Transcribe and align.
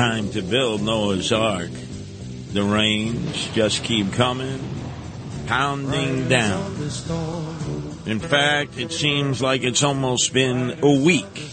Time 0.00 0.30
to 0.30 0.40
build 0.40 0.80
Noah's 0.80 1.30
Ark. 1.30 1.68
The 2.54 2.62
rains 2.62 3.48
just 3.48 3.84
keep 3.84 4.14
coming, 4.14 4.58
pounding 5.46 6.26
down. 6.26 6.72
In 8.06 8.18
fact, 8.18 8.78
it 8.78 8.92
seems 8.92 9.42
like 9.42 9.62
it's 9.62 9.82
almost 9.82 10.32
been 10.32 10.78
a 10.82 11.04
week. 11.04 11.50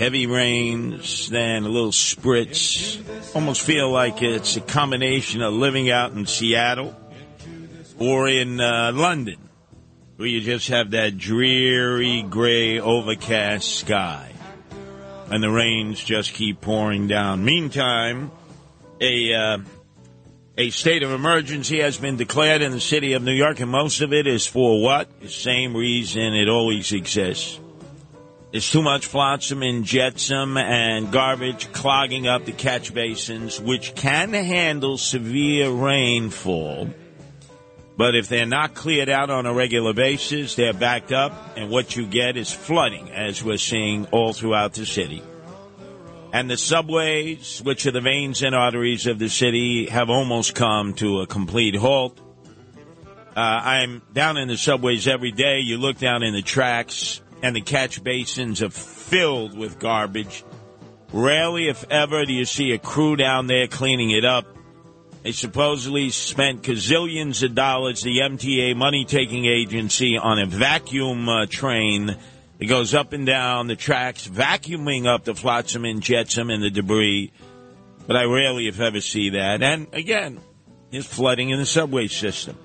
Heavy 0.00 0.26
rains, 0.26 1.30
then 1.30 1.62
a 1.62 1.68
little 1.68 1.92
spritz. 1.92 3.36
Almost 3.36 3.62
feel 3.62 3.88
like 3.88 4.20
it's 4.20 4.56
a 4.56 4.60
combination 4.60 5.40
of 5.40 5.54
living 5.54 5.90
out 5.90 6.10
in 6.10 6.26
Seattle 6.26 6.96
or 8.00 8.28
in 8.28 8.60
uh, 8.60 8.90
London, 8.92 9.38
where 10.16 10.26
you 10.26 10.40
just 10.40 10.66
have 10.70 10.90
that 10.90 11.16
dreary, 11.16 12.22
gray, 12.22 12.80
overcast 12.80 13.76
sky 13.76 14.29
and 15.30 15.42
the 15.42 15.50
rains 15.50 16.02
just 16.02 16.34
keep 16.34 16.60
pouring 16.60 17.06
down. 17.06 17.44
Meantime, 17.44 18.30
a 19.00 19.34
uh, 19.34 19.58
a 20.58 20.70
state 20.70 21.02
of 21.02 21.10
emergency 21.10 21.80
has 21.80 21.96
been 21.96 22.16
declared 22.16 22.60
in 22.60 22.72
the 22.72 22.80
city 22.80 23.14
of 23.14 23.22
New 23.22 23.32
York, 23.32 23.60
and 23.60 23.70
most 23.70 24.02
of 24.02 24.12
it 24.12 24.26
is 24.26 24.46
for 24.46 24.82
what? 24.82 25.20
The 25.20 25.28
same 25.28 25.74
reason 25.74 26.34
it 26.34 26.48
always 26.48 26.92
exists. 26.92 27.58
There's 28.50 28.68
too 28.68 28.82
much 28.82 29.06
flotsam 29.06 29.62
and 29.62 29.84
jetsam 29.84 30.56
and 30.56 31.12
garbage 31.12 31.72
clogging 31.72 32.26
up 32.26 32.44
the 32.44 32.52
catch 32.52 32.92
basins, 32.92 33.60
which 33.60 33.94
can 33.94 34.32
handle 34.32 34.98
severe 34.98 35.70
rainfall. 35.70 36.90
But 38.00 38.14
if 38.14 38.30
they're 38.30 38.46
not 38.46 38.72
cleared 38.72 39.10
out 39.10 39.28
on 39.28 39.44
a 39.44 39.52
regular 39.52 39.92
basis, 39.92 40.54
they're 40.54 40.72
backed 40.72 41.12
up, 41.12 41.34
and 41.58 41.68
what 41.68 41.96
you 41.96 42.06
get 42.06 42.38
is 42.38 42.50
flooding, 42.50 43.10
as 43.10 43.44
we're 43.44 43.58
seeing 43.58 44.06
all 44.06 44.32
throughout 44.32 44.72
the 44.72 44.86
city. 44.86 45.22
And 46.32 46.48
the 46.48 46.56
subways, 46.56 47.60
which 47.62 47.84
are 47.84 47.90
the 47.90 48.00
veins 48.00 48.42
and 48.42 48.54
arteries 48.54 49.06
of 49.06 49.18
the 49.18 49.28
city, 49.28 49.84
have 49.90 50.08
almost 50.08 50.54
come 50.54 50.94
to 50.94 51.20
a 51.20 51.26
complete 51.26 51.76
halt. 51.76 52.18
Uh, 53.36 53.38
I'm 53.38 54.00
down 54.14 54.38
in 54.38 54.48
the 54.48 54.56
subways 54.56 55.06
every 55.06 55.32
day. 55.32 55.58
You 55.58 55.76
look 55.76 55.98
down 55.98 56.22
in 56.22 56.32
the 56.32 56.40
tracks, 56.40 57.20
and 57.42 57.54
the 57.54 57.60
catch 57.60 58.02
basins 58.02 58.62
are 58.62 58.70
filled 58.70 59.54
with 59.54 59.78
garbage. 59.78 60.42
Rarely, 61.12 61.68
if 61.68 61.84
ever, 61.90 62.24
do 62.24 62.32
you 62.32 62.46
see 62.46 62.72
a 62.72 62.78
crew 62.78 63.16
down 63.16 63.46
there 63.46 63.66
cleaning 63.66 64.10
it 64.10 64.24
up. 64.24 64.46
They 65.22 65.32
supposedly 65.32 66.08
spent 66.10 66.62
gazillions 66.62 67.42
of 67.42 67.54
dollars, 67.54 68.02
the 68.02 68.20
MTA 68.20 68.74
money 68.74 69.04
taking 69.04 69.44
agency, 69.44 70.16
on 70.16 70.38
a 70.38 70.46
vacuum 70.46 71.28
uh, 71.28 71.44
train 71.44 72.16
that 72.58 72.66
goes 72.66 72.94
up 72.94 73.12
and 73.12 73.26
down 73.26 73.66
the 73.66 73.76
tracks, 73.76 74.26
vacuuming 74.26 75.06
up 75.06 75.24
the 75.24 75.34
flotsam 75.34 75.84
and 75.84 76.02
jetsam 76.02 76.48
and 76.48 76.62
the 76.62 76.70
debris. 76.70 77.32
But 78.06 78.16
I 78.16 78.24
rarely, 78.24 78.66
if 78.66 78.80
ever, 78.80 79.02
see 79.02 79.30
that. 79.30 79.62
And 79.62 79.88
again, 79.92 80.40
there's 80.90 81.06
flooding 81.06 81.50
in 81.50 81.58
the 81.58 81.66
subway 81.66 82.08
system. 82.08 82.56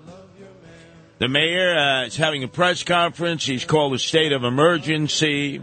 The 1.18 1.28
mayor 1.28 1.76
uh, 1.78 2.06
is 2.06 2.16
having 2.16 2.44
a 2.44 2.48
press 2.48 2.84
conference. 2.84 3.46
He's 3.46 3.66
called 3.66 3.94
a 3.94 4.00
state 4.00 4.32
of 4.32 4.44
emergency. 4.44 5.62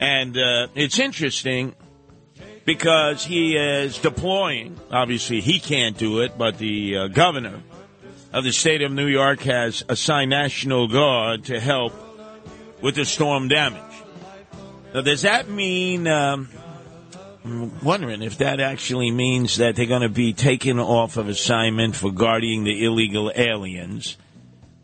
And 0.00 0.36
uh, 0.36 0.68
it's 0.74 0.98
interesting 0.98 1.74
because 2.74 3.24
he 3.24 3.56
is 3.56 3.98
deploying. 3.98 4.78
Obviously, 4.92 5.40
he 5.40 5.58
can't 5.58 5.98
do 5.98 6.20
it, 6.20 6.38
but 6.38 6.56
the 6.58 6.96
uh, 6.96 7.06
governor 7.08 7.60
of 8.32 8.44
the 8.44 8.52
state 8.52 8.80
of 8.82 8.92
New 8.92 9.08
York 9.08 9.40
has 9.40 9.82
assigned 9.88 10.30
National 10.30 10.86
Guard 10.86 11.46
to 11.46 11.58
help 11.58 11.92
with 12.80 12.94
the 12.94 13.04
storm 13.04 13.48
damage. 13.48 13.82
Now, 14.94 15.00
does 15.00 15.22
that 15.22 15.48
mean? 15.48 16.06
Um, 16.06 16.48
I'm 17.44 17.80
wondering 17.82 18.22
if 18.22 18.38
that 18.38 18.60
actually 18.60 19.10
means 19.10 19.56
that 19.56 19.74
they're 19.74 19.86
going 19.86 20.02
to 20.02 20.08
be 20.08 20.32
taken 20.32 20.78
off 20.78 21.16
of 21.16 21.28
assignment 21.28 21.96
for 21.96 22.12
guarding 22.12 22.62
the 22.62 22.84
illegal 22.84 23.32
aliens 23.34 24.16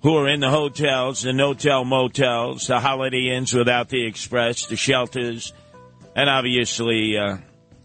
who 0.02 0.16
are 0.16 0.26
in 0.28 0.40
the 0.40 0.50
hotels, 0.50 1.22
the 1.22 1.32
no-tell 1.32 1.84
motels, 1.84 2.66
the 2.66 2.80
Holiday 2.80 3.28
Inns 3.28 3.54
without 3.54 3.90
the 3.90 4.06
express, 4.06 4.66
the 4.66 4.76
shelters, 4.76 5.52
and 6.16 6.28
obviously 6.28 7.16
uh, 7.16 7.36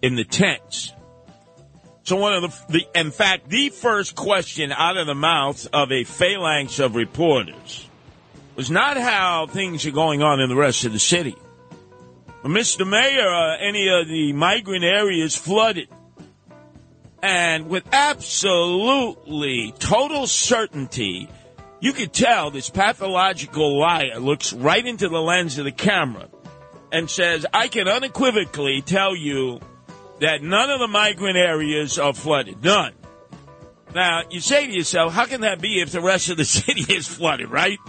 in 0.01 0.15
the 0.15 0.23
tents. 0.23 0.93
So 2.03 2.15
one 2.15 2.33
of 2.33 2.41
the, 2.41 2.79
the, 2.79 2.99
in 2.99 3.11
fact, 3.11 3.49
the 3.49 3.69
first 3.69 4.15
question 4.15 4.71
out 4.71 4.97
of 4.97 5.07
the 5.07 5.15
mouth 5.15 5.67
of 5.71 5.91
a 5.91 6.03
phalanx 6.03 6.79
of 6.79 6.95
reporters 6.95 7.87
was 8.55 8.71
not 8.71 8.97
how 8.97 9.47
things 9.47 9.85
are 9.85 9.91
going 9.91 10.21
on 10.21 10.39
in 10.39 10.49
the 10.49 10.55
rest 10.55 10.83
of 10.85 10.93
the 10.93 10.99
city. 10.99 11.35
But 12.41 12.49
Mr. 12.49 12.87
Mayor, 12.87 13.27
uh, 13.27 13.57
any 13.59 13.87
of 13.89 14.07
the 14.07 14.33
migrant 14.33 14.83
areas 14.83 15.35
flooded. 15.35 15.87
And 17.21 17.69
with 17.69 17.83
absolutely 17.93 19.73
total 19.77 20.25
certainty, 20.25 21.29
you 21.79 21.93
could 21.93 22.13
tell 22.13 22.49
this 22.49 22.69
pathological 22.69 23.79
liar 23.79 24.19
looks 24.19 24.53
right 24.53 24.85
into 24.85 25.07
the 25.07 25.21
lens 25.21 25.59
of 25.59 25.65
the 25.65 25.71
camera 25.71 26.29
and 26.91 27.09
says, 27.09 27.45
I 27.53 27.67
can 27.67 27.87
unequivocally 27.87 28.81
tell 28.81 29.15
you 29.15 29.59
that 30.21 30.43
none 30.43 30.69
of 30.69 30.79
the 30.79 30.87
migrant 30.87 31.35
areas 31.35 31.97
are 31.97 32.13
flooded. 32.13 32.63
None. 32.63 32.93
Now, 33.93 34.21
you 34.29 34.39
say 34.39 34.67
to 34.67 34.71
yourself, 34.71 35.13
how 35.13 35.25
can 35.25 35.41
that 35.41 35.59
be 35.59 35.81
if 35.81 35.91
the 35.91 35.99
rest 35.99 36.29
of 36.29 36.37
the 36.37 36.45
city 36.59 36.93
is 36.93 37.07
flooded, 37.07 37.49
right? 37.49 37.79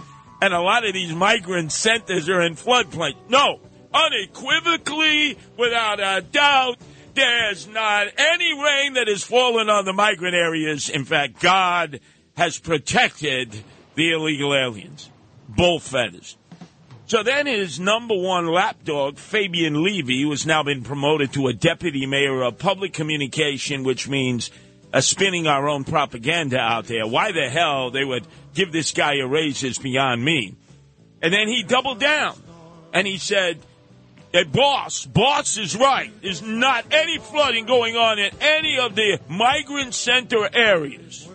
And 0.41 0.53
a 0.53 0.59
lot 0.59 0.85
of 0.85 0.93
these 0.93 1.13
migrant 1.13 1.71
centers 1.71 2.27
are 2.27 2.41
in 2.41 2.55
floodplain. 2.55 3.13
No, 3.29 3.61
unequivocally, 3.93 5.37
without 5.57 5.99
a 5.99 6.21
doubt, 6.21 6.79
there's 7.13 7.67
not 7.67 8.07
any 8.17 8.51
rain 8.61 8.93
that 8.93 9.07
has 9.07 9.23
fallen 9.23 9.69
on 9.69 9.85
the 9.85 9.93
migrant 9.93 10.35
areas. 10.35 10.89
In 10.89 11.05
fact, 11.05 11.39
God 11.39 11.99
has 12.35 12.57
protected 12.57 13.55
the 13.93 14.11
illegal 14.11 14.55
aliens. 14.55 15.09
Bull 15.47 15.79
feathers. 15.79 16.35
So 17.05 17.21
then 17.21 17.47
his 17.47 17.79
number 17.79 18.15
one 18.15 18.47
lapdog, 18.47 19.17
Fabien 19.17 19.83
Levy, 19.83 20.21
who 20.21 20.31
has 20.31 20.45
now 20.45 20.63
been 20.63 20.83
promoted 20.83 21.33
to 21.33 21.47
a 21.47 21.53
deputy 21.53 22.05
mayor 22.05 22.41
of 22.43 22.57
public 22.57 22.93
communication, 22.93 23.83
which 23.83 24.07
means 24.07 24.51
uh, 24.93 25.01
spinning 25.01 25.45
our 25.47 25.67
own 25.67 25.83
propaganda 25.83 26.59
out 26.59 26.85
there. 26.85 27.05
Why 27.05 27.31
the 27.31 27.49
hell 27.49 27.91
they 27.91 28.05
would 28.05 28.25
give 28.53 28.71
this 28.71 28.91
guy 28.91 29.17
a 29.17 29.27
raise 29.27 29.63
is 29.63 29.77
beyond 29.77 30.23
me. 30.23 30.55
And 31.21 31.33
then 31.33 31.47
he 31.47 31.63
doubled 31.63 31.99
down 31.99 32.41
and 32.93 33.05
he 33.05 33.17
said, 33.17 33.59
Hey, 34.31 34.45
boss, 34.45 35.05
boss 35.05 35.57
is 35.57 35.75
right. 35.75 36.11
There's 36.21 36.41
not 36.41 36.85
any 36.91 37.19
flooding 37.19 37.67
going 37.67 37.95
on 37.95 38.17
in 38.17 38.31
any 38.41 38.79
of 38.79 38.95
the 38.95 39.19
migrant 39.29 39.93
center 39.93 40.49
areas. 40.51 41.29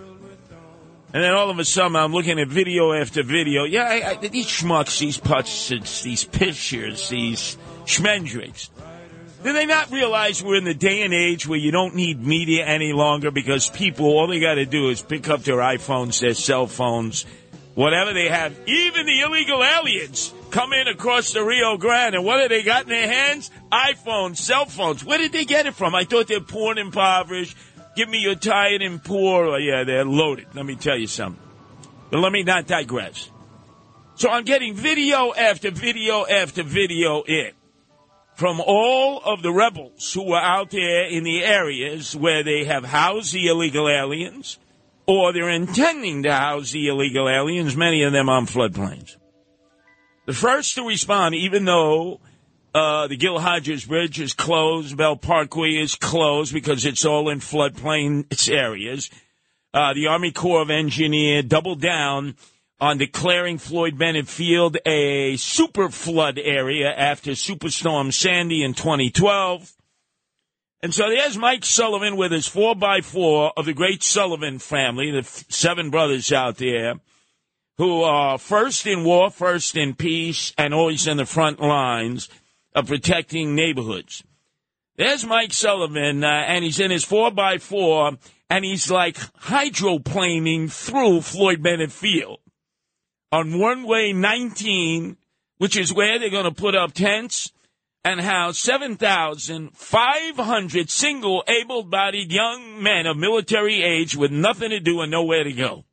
And 1.12 1.24
then 1.24 1.32
all 1.32 1.48
of 1.48 1.58
a 1.58 1.64
sudden, 1.64 1.96
I'm 1.96 2.12
looking 2.12 2.38
at 2.38 2.48
video 2.48 2.92
after 2.92 3.22
video. 3.22 3.64
Yeah, 3.64 3.84
I, 3.84 4.10
I, 4.10 4.14
these 4.28 4.46
schmucks, 4.46 4.98
these 4.98 5.16
putts, 5.16 5.68
these 6.02 6.24
pictures, 6.24 7.08
these 7.08 7.56
schmendricks. 7.86 8.68
Do 9.42 9.52
they 9.52 9.66
not 9.66 9.90
realize 9.90 10.42
we're 10.42 10.56
in 10.56 10.64
the 10.64 10.74
day 10.74 11.02
and 11.02 11.14
age 11.14 11.46
where 11.46 11.58
you 11.58 11.70
don't 11.70 11.94
need 11.94 12.26
media 12.26 12.66
any 12.66 12.92
longer 12.92 13.30
because 13.30 13.70
people, 13.70 14.06
all 14.06 14.26
they 14.26 14.40
got 14.40 14.54
to 14.54 14.66
do 14.66 14.90
is 14.90 15.00
pick 15.00 15.30
up 15.30 15.44
their 15.44 15.58
iPhones, 15.58 16.20
their 16.20 16.34
cell 16.34 16.66
phones, 16.66 17.24
whatever 17.74 18.12
they 18.12 18.28
have. 18.28 18.54
Even 18.66 19.06
the 19.06 19.20
illegal 19.20 19.62
aliens 19.62 20.34
come 20.50 20.72
in 20.72 20.88
across 20.88 21.32
the 21.32 21.42
Rio 21.42 21.76
Grande, 21.78 22.16
and 22.16 22.24
what 22.24 22.40
have 22.40 22.50
they 22.50 22.62
got 22.62 22.82
in 22.82 22.88
their 22.88 23.06
hands? 23.06 23.50
iPhones, 23.70 24.38
cell 24.38 24.66
phones. 24.66 25.04
Where 25.04 25.18
did 25.18 25.32
they 25.32 25.44
get 25.44 25.66
it 25.66 25.74
from? 25.74 25.94
I 25.94 26.04
thought 26.04 26.26
they're 26.26 26.40
poor 26.40 26.70
and 26.70 26.80
impoverished. 26.80 27.56
Give 27.98 28.08
me 28.08 28.18
your 28.18 28.36
tired 28.36 28.80
and 28.80 29.02
poor. 29.02 29.46
Oh, 29.46 29.56
yeah, 29.56 29.82
they're 29.82 30.04
loaded. 30.04 30.46
Let 30.54 30.64
me 30.64 30.76
tell 30.76 30.96
you 30.96 31.08
something. 31.08 31.42
But 32.12 32.20
let 32.20 32.30
me 32.30 32.44
not 32.44 32.68
digress. 32.68 33.28
So 34.14 34.30
I'm 34.30 34.44
getting 34.44 34.76
video 34.76 35.34
after 35.34 35.72
video 35.72 36.24
after 36.24 36.62
video 36.62 37.24
in 37.24 37.50
from 38.36 38.60
all 38.64 39.20
of 39.24 39.42
the 39.42 39.52
rebels 39.52 40.12
who 40.12 40.32
are 40.32 40.40
out 40.40 40.70
there 40.70 41.08
in 41.08 41.24
the 41.24 41.42
areas 41.42 42.14
where 42.14 42.44
they 42.44 42.66
have 42.66 42.84
housed 42.84 43.34
the 43.34 43.48
illegal 43.48 43.88
aliens 43.88 44.60
or 45.06 45.32
they're 45.32 45.50
intending 45.50 46.22
to 46.22 46.32
house 46.32 46.70
the 46.70 46.86
illegal 46.86 47.28
aliens, 47.28 47.76
many 47.76 48.04
of 48.04 48.12
them 48.12 48.28
on 48.28 48.46
floodplains. 48.46 49.16
The 50.26 50.34
first 50.34 50.76
to 50.76 50.86
respond, 50.86 51.34
even 51.34 51.64
though 51.64 52.20
Uh, 52.74 53.06
the 53.06 53.16
Gil 53.16 53.38
Hodges 53.38 53.86
Bridge 53.86 54.20
is 54.20 54.34
closed. 54.34 54.96
Belt 54.96 55.22
Parkway 55.22 55.70
is 55.70 55.94
closed 55.94 56.52
because 56.52 56.84
it's 56.84 57.04
all 57.04 57.30
in 57.30 57.40
floodplain 57.40 58.26
areas. 58.50 59.08
Uh, 59.72 59.94
the 59.94 60.06
Army 60.06 60.32
Corps 60.32 60.62
of 60.62 60.70
Engineers 60.70 61.44
doubled 61.44 61.80
down 61.80 62.36
on 62.80 62.98
declaring 62.98 63.58
Floyd 63.58 63.98
Bennett 63.98 64.28
Field 64.28 64.76
a 64.84 65.36
super 65.36 65.88
flood 65.88 66.38
area 66.38 66.92
after 66.92 67.32
Superstorm 67.32 68.12
Sandy 68.12 68.62
in 68.62 68.74
2012. 68.74 69.72
And 70.82 70.94
so 70.94 71.08
there's 71.08 71.36
Mike 71.36 71.64
Sullivan 71.64 72.16
with 72.16 72.32
his 72.32 72.48
4x4 72.48 73.52
of 73.56 73.66
the 73.66 73.72
great 73.72 74.02
Sullivan 74.02 74.58
family, 74.58 75.10
the 75.10 75.24
seven 75.48 75.90
brothers 75.90 76.32
out 76.32 76.58
there, 76.58 76.94
who 77.78 78.02
are 78.02 78.38
first 78.38 78.86
in 78.86 79.04
war, 79.04 79.30
first 79.30 79.76
in 79.76 79.94
peace, 79.94 80.52
and 80.56 80.72
always 80.72 81.06
in 81.06 81.16
the 81.16 81.26
front 81.26 81.60
lines 81.60 82.28
of 82.78 82.86
protecting 82.86 83.54
neighborhoods. 83.56 84.22
There's 84.96 85.26
Mike 85.26 85.52
Sullivan, 85.52 86.22
uh, 86.22 86.28
and 86.28 86.64
he's 86.64 86.78
in 86.78 86.92
his 86.92 87.04
4x4, 87.04 88.16
and 88.48 88.64
he's 88.64 88.88
like 88.88 89.16
hydroplaning 89.16 90.70
through 90.70 91.22
Floyd 91.22 91.60
Bennett 91.60 91.90
Field 91.90 92.38
on 93.32 93.58
one 93.58 93.82
way 93.82 94.12
19, 94.12 95.16
which 95.56 95.76
is 95.76 95.92
where 95.92 96.20
they're 96.20 96.30
going 96.30 96.44
to 96.44 96.52
put 96.52 96.76
up 96.76 96.92
tents 96.92 97.50
and 98.04 98.20
house 98.20 98.60
7,500 98.60 100.88
single 100.88 101.42
able 101.48 101.82
bodied 101.82 102.30
young 102.30 102.80
men 102.80 103.06
of 103.06 103.16
military 103.16 103.82
age 103.82 104.16
with 104.16 104.30
nothing 104.30 104.70
to 104.70 104.78
do 104.78 105.00
and 105.00 105.10
nowhere 105.10 105.42
to 105.42 105.52
go. 105.52 105.84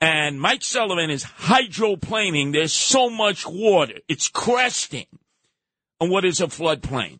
And 0.00 0.40
Mike 0.40 0.62
Sullivan 0.62 1.10
is 1.10 1.24
hydroplaning. 1.24 2.52
There's 2.52 2.72
so 2.72 3.10
much 3.10 3.46
water. 3.46 3.98
It's 4.08 4.28
cresting 4.28 5.08
on 6.00 6.10
what 6.10 6.24
is 6.24 6.40
a 6.40 6.46
floodplain. 6.46 7.18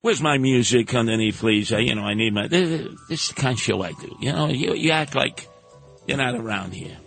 Where's 0.00 0.20
my 0.20 0.36
music 0.36 0.94
underneath, 0.94 1.38
please? 1.38 1.72
Uh, 1.72 1.78
you 1.78 1.94
know, 1.94 2.02
I 2.02 2.14
need 2.14 2.34
my. 2.34 2.46
This, 2.46 2.88
this 3.08 3.22
is 3.22 3.28
the 3.28 3.34
kind 3.34 3.54
of 3.54 3.60
show 3.60 3.82
I 3.82 3.92
do. 3.92 4.16
You 4.20 4.32
know, 4.32 4.48
you, 4.48 4.74
you 4.74 4.90
act 4.90 5.14
like 5.14 5.48
you're 6.06 6.18
not 6.18 6.34
around 6.34 6.74
here. 6.74 6.98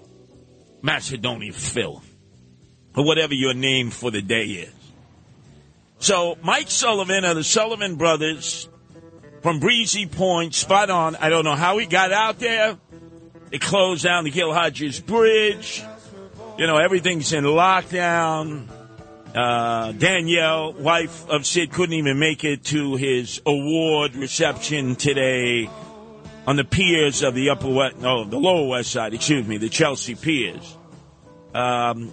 Macedonia 0.82 1.54
Phil, 1.54 2.02
or 2.96 3.06
whatever 3.06 3.34
your 3.34 3.54
name 3.54 3.92
for 3.92 4.10
the 4.10 4.22
day 4.22 4.46
is. 4.46 4.74
So, 6.00 6.38
Mike 6.44 6.70
Sullivan 6.70 7.26
of 7.26 7.36
the 7.36 7.44
Sullivan 7.44 7.96
Brothers 7.96 8.68
from 9.42 9.60
Breezy 9.60 10.06
Point, 10.06 10.56
spot 10.56 10.90
on. 10.90 11.16
I 11.16 11.30
don't 11.30 11.44
know 11.44 11.56
how 11.56 11.78
he 11.78 11.86
got 11.86 12.12
out 12.12 12.40
there. 12.40 12.78
They 13.52 13.60
closed 13.60 14.04
down 14.04 14.24
the 14.24 14.32
Gil 14.32 14.54
Hodges 14.54 15.00
Bridge. 15.00 15.84
You 16.58 16.68
know, 16.68 16.78
everything's 16.78 17.32
in 17.34 17.44
lockdown. 17.44 18.68
Uh, 19.38 19.92
Danielle, 19.92 20.74
wife 20.74 21.30
of 21.30 21.46
Sid, 21.46 21.72
couldn't 21.72 21.94
even 21.94 22.18
make 22.18 22.44
it 22.44 22.64
to 22.64 22.96
his 22.96 23.40
award 23.46 24.16
reception 24.16 24.96
today 24.96 25.70
on 26.48 26.56
the 26.56 26.64
piers 26.64 27.22
of 27.22 27.36
the 27.36 27.52
upper 27.52 27.72
west, 27.72 28.00
no, 28.00 28.24
the 28.24 28.40
lower 28.40 28.68
west 28.68 28.90
side, 28.90 29.14
excuse 29.14 29.46
me, 29.46 29.58
the 29.60 29.70
Chelsea 29.70 30.16
piers. 30.16 30.76
Um, 31.54 32.12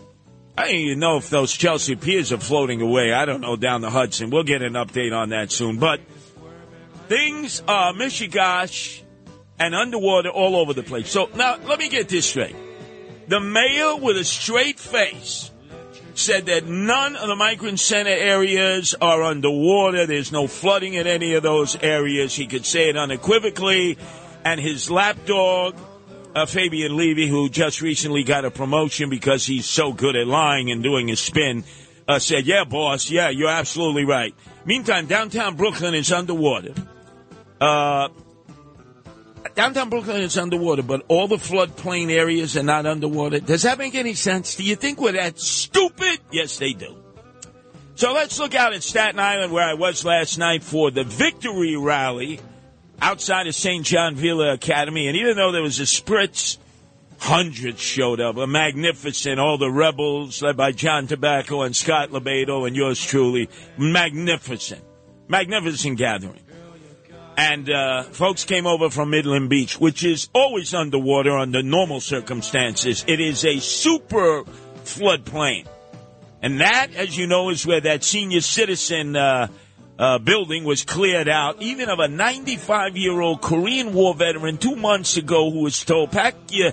I 0.58 0.66
don't 0.66 0.74
even 0.74 0.98
know 0.98 1.16
if 1.16 1.30
those 1.30 1.50
Chelsea 1.50 1.96
piers 1.96 2.30
are 2.30 2.36
floating 2.36 2.82
away. 2.82 3.10
I 3.14 3.24
don't 3.24 3.40
know 3.40 3.56
down 3.56 3.80
the 3.80 3.88
Hudson. 3.88 4.28
We'll 4.28 4.44
get 4.44 4.60
an 4.60 4.74
update 4.74 5.16
on 5.16 5.30
that 5.30 5.50
soon. 5.50 5.78
But 5.78 6.00
things 7.08 7.62
are 7.66 7.94
mishigash 7.94 9.00
and 9.58 9.74
underwater 9.74 10.28
all 10.28 10.56
over 10.56 10.74
the 10.74 10.82
place. 10.82 11.10
So 11.10 11.30
now 11.34 11.56
let 11.56 11.78
me 11.78 11.88
get 11.88 12.10
this 12.10 12.26
straight. 12.26 12.54
The 13.28 13.40
mayor 13.40 13.96
with 13.96 14.18
a 14.18 14.24
straight 14.24 14.78
face 14.78 15.50
said 16.18 16.46
that 16.46 16.66
none 16.66 17.16
of 17.16 17.28
the 17.28 17.36
migrant 17.36 17.80
center 17.80 18.10
areas 18.10 18.94
are 19.00 19.22
underwater. 19.22 20.06
There's 20.06 20.32
no 20.32 20.46
flooding 20.46 20.94
in 20.94 21.06
any 21.06 21.34
of 21.34 21.42
those 21.42 21.76
areas. 21.76 22.34
He 22.34 22.46
could 22.46 22.64
say 22.64 22.88
it 22.88 22.96
unequivocally. 22.96 23.98
And 24.44 24.60
his 24.60 24.90
lapdog, 24.90 25.76
uh, 26.34 26.46
Fabien 26.46 26.96
Levy, 26.96 27.28
who 27.28 27.48
just 27.48 27.80
recently 27.80 28.22
got 28.22 28.44
a 28.44 28.50
promotion 28.50 29.10
because 29.10 29.46
he's 29.46 29.66
so 29.66 29.92
good 29.92 30.16
at 30.16 30.26
lying 30.26 30.70
and 30.70 30.82
doing 30.82 31.08
his 31.08 31.20
spin, 31.20 31.64
uh, 32.06 32.18
said, 32.18 32.46
Yeah, 32.46 32.64
boss, 32.64 33.10
yeah, 33.10 33.30
you're 33.30 33.48
absolutely 33.48 34.04
right. 34.04 34.34
Meantime, 34.64 35.06
downtown 35.06 35.56
Brooklyn 35.56 35.94
is 35.94 36.12
underwater. 36.12 36.74
Uh, 37.60 38.08
downtown 39.54 39.90
Brooklyn 39.90 40.22
is 40.22 40.38
underwater, 40.38 40.82
but 40.82 41.04
all 41.08 41.28
the 41.28 41.36
floodplain 41.36 42.10
areas 42.10 42.56
are 42.56 42.62
not 42.62 42.86
underwater. 42.86 43.40
Does 43.40 43.62
that 43.62 43.78
make 43.78 43.94
any 43.94 44.14
sense? 44.14 44.54
Do 44.54 44.62
you 44.62 44.76
think 44.76 45.00
we're 45.00 45.12
that 45.12 45.38
stupid? 45.38 46.18
Yes, 46.30 46.58
they 46.58 46.72
do. 46.72 46.96
So 47.96 48.12
let's 48.12 48.38
look 48.38 48.54
out 48.54 48.72
at 48.72 48.82
Staten 48.82 49.20
Island, 49.20 49.52
where 49.52 49.68
I 49.68 49.74
was 49.74 50.04
last 50.04 50.38
night 50.38 50.64
for 50.64 50.90
the 50.90 51.04
victory 51.04 51.76
rally 51.76 52.40
outside 53.00 53.46
of 53.46 53.54
St. 53.54 53.84
John 53.84 54.16
Villa 54.16 54.52
Academy. 54.52 55.06
And 55.06 55.16
even 55.16 55.36
though 55.36 55.52
there 55.52 55.62
was 55.62 55.78
a 55.78 55.84
spritz, 55.84 56.58
hundreds 57.18 57.80
showed 57.80 58.20
up, 58.20 58.36
a 58.36 58.46
magnificent, 58.46 59.38
all 59.38 59.58
the 59.58 59.70
rebels 59.70 60.42
led 60.42 60.56
by 60.56 60.72
John 60.72 61.06
Tabacco 61.06 61.64
and 61.64 61.76
Scott 61.76 62.10
LoBaido 62.10 62.66
and 62.66 62.74
yours 62.74 63.00
truly. 63.00 63.48
Magnificent, 63.78 64.82
magnificent 65.28 65.96
gathering. 65.96 66.43
And 67.36 67.68
uh, 67.68 68.04
folks 68.04 68.44
came 68.44 68.66
over 68.66 68.90
from 68.90 69.10
Midland 69.10 69.50
Beach, 69.50 69.80
which 69.80 70.04
is 70.04 70.28
always 70.32 70.72
underwater 70.72 71.36
under 71.36 71.62
normal 71.62 72.00
circumstances. 72.00 73.04
It 73.08 73.20
is 73.20 73.44
a 73.44 73.58
super 73.58 74.44
floodplain. 74.84 75.66
And 76.42 76.60
that, 76.60 76.94
as 76.94 77.16
you 77.16 77.26
know, 77.26 77.48
is 77.48 77.66
where 77.66 77.80
that 77.80 78.04
senior 78.04 78.40
citizen 78.40 79.16
uh, 79.16 79.48
uh, 79.98 80.18
building 80.18 80.64
was 80.64 80.84
cleared 80.84 81.28
out, 81.28 81.60
even 81.62 81.88
of 81.88 81.98
a 81.98 82.08
95 82.08 82.96
year 82.96 83.20
old 83.20 83.40
Korean 83.40 83.92
War 83.94 84.14
veteran 84.14 84.58
two 84.58 84.76
months 84.76 85.16
ago 85.16 85.50
who 85.50 85.62
was 85.62 85.84
told, 85.84 86.12
pack 86.12 86.34
your, 86.50 86.72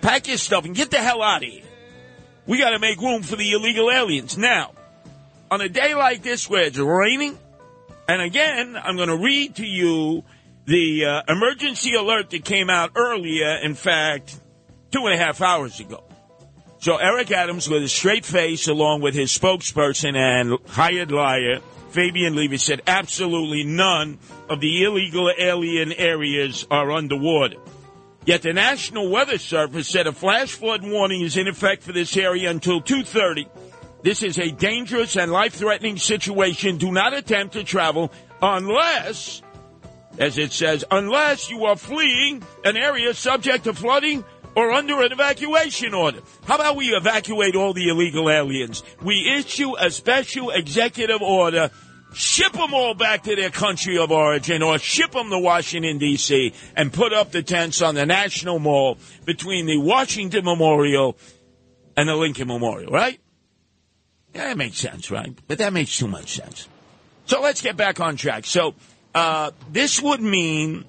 pack 0.00 0.28
your 0.28 0.36
stuff 0.36 0.64
and 0.64 0.74
get 0.74 0.90
the 0.90 0.98
hell 0.98 1.22
out 1.22 1.42
of 1.42 1.48
here. 1.48 1.64
We 2.46 2.58
got 2.58 2.70
to 2.70 2.78
make 2.78 2.98
room 3.00 3.22
for 3.22 3.36
the 3.36 3.52
illegal 3.52 3.90
aliens. 3.90 4.38
Now, 4.38 4.72
on 5.50 5.60
a 5.60 5.68
day 5.68 5.94
like 5.94 6.22
this 6.22 6.48
where 6.48 6.64
it's 6.64 6.78
raining, 6.78 7.38
and 8.08 8.22
again, 8.22 8.74
I'm 8.82 8.96
going 8.96 9.10
to 9.10 9.16
read 9.16 9.56
to 9.56 9.66
you 9.66 10.24
the 10.64 11.04
uh, 11.04 11.22
emergency 11.28 11.94
alert 11.94 12.30
that 12.30 12.44
came 12.44 12.70
out 12.70 12.92
earlier, 12.96 13.56
in 13.56 13.74
fact, 13.74 14.40
two 14.90 15.06
and 15.06 15.14
a 15.14 15.18
half 15.18 15.42
hours 15.42 15.78
ago. 15.78 16.02
So 16.80 16.96
Eric 16.96 17.30
Adams, 17.30 17.68
with 17.68 17.82
a 17.82 17.88
straight 17.88 18.24
face, 18.24 18.66
along 18.66 19.02
with 19.02 19.14
his 19.14 19.36
spokesperson 19.36 20.16
and 20.16 20.58
hired 20.68 21.10
liar, 21.10 21.58
Fabien 21.90 22.34
Levy, 22.34 22.56
said 22.56 22.80
absolutely 22.86 23.64
none 23.64 24.18
of 24.48 24.60
the 24.60 24.84
illegal 24.84 25.30
alien 25.36 25.92
areas 25.92 26.66
are 26.70 26.90
underwater. 26.92 27.56
Yet 28.24 28.42
the 28.42 28.52
National 28.52 29.10
Weather 29.10 29.38
Service 29.38 29.88
said 29.88 30.06
a 30.06 30.12
flash 30.12 30.52
flood 30.52 30.82
warning 30.82 31.22
is 31.22 31.36
in 31.36 31.48
effect 31.48 31.82
for 31.82 31.92
this 31.92 32.16
area 32.16 32.50
until 32.50 32.80
2.30 32.80 33.48
this 34.02 34.22
is 34.22 34.38
a 34.38 34.50
dangerous 34.50 35.16
and 35.16 35.32
life 35.32 35.54
threatening 35.54 35.96
situation. 35.96 36.76
Do 36.76 36.92
not 36.92 37.14
attempt 37.14 37.54
to 37.54 37.64
travel 37.64 38.12
unless, 38.40 39.42
as 40.18 40.38
it 40.38 40.52
says, 40.52 40.84
unless 40.90 41.50
you 41.50 41.64
are 41.64 41.76
fleeing 41.76 42.42
an 42.64 42.76
area 42.76 43.12
subject 43.14 43.64
to 43.64 43.74
flooding 43.74 44.24
or 44.54 44.72
under 44.72 45.02
an 45.02 45.12
evacuation 45.12 45.94
order. 45.94 46.20
How 46.44 46.56
about 46.56 46.76
we 46.76 46.88
evacuate 46.88 47.56
all 47.56 47.72
the 47.72 47.88
illegal 47.88 48.30
aliens? 48.30 48.82
We 49.02 49.36
issue 49.36 49.76
a 49.78 49.90
special 49.90 50.50
executive 50.50 51.22
order. 51.22 51.70
Ship 52.14 52.52
them 52.52 52.72
all 52.72 52.94
back 52.94 53.24
to 53.24 53.36
their 53.36 53.50
country 53.50 53.98
of 53.98 54.10
origin 54.10 54.62
or 54.62 54.78
ship 54.78 55.12
them 55.12 55.28
to 55.28 55.38
Washington, 55.38 55.98
D.C. 55.98 56.54
and 56.74 56.90
put 56.90 57.12
up 57.12 57.32
the 57.32 57.42
tents 57.42 57.82
on 57.82 57.94
the 57.94 58.06
National 58.06 58.58
Mall 58.58 58.96
between 59.26 59.66
the 59.66 59.76
Washington 59.76 60.44
Memorial 60.44 61.18
and 61.96 62.08
the 62.08 62.16
Lincoln 62.16 62.48
Memorial, 62.48 62.90
right? 62.90 63.20
That 64.38 64.56
makes 64.56 64.78
sense, 64.78 65.10
right? 65.10 65.36
But 65.48 65.58
that 65.58 65.72
makes 65.72 65.98
too 65.98 66.06
much 66.06 66.36
sense. 66.36 66.68
So 67.26 67.40
let's 67.40 67.60
get 67.60 67.76
back 67.76 67.98
on 67.98 68.16
track. 68.16 68.46
So 68.46 68.74
uh, 69.12 69.50
this 69.70 70.00
would 70.00 70.20
mean 70.20 70.84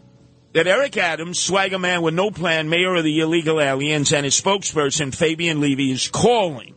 that 0.53 0.67
Eric 0.67 0.97
Adams, 0.97 1.39
swagger 1.39 1.79
man 1.79 2.03
with 2.03 2.13
no 2.13 2.29
plan, 2.29 2.69
mayor 2.69 2.93
of 2.95 3.03
the 3.03 3.19
illegal 3.19 3.59
aliens, 3.59 4.13
and 4.13 4.23
his 4.23 4.39
spokesperson, 4.39 5.13
Fabien 5.13 5.61
Levy, 5.61 5.91
is 5.91 6.07
calling 6.09 6.75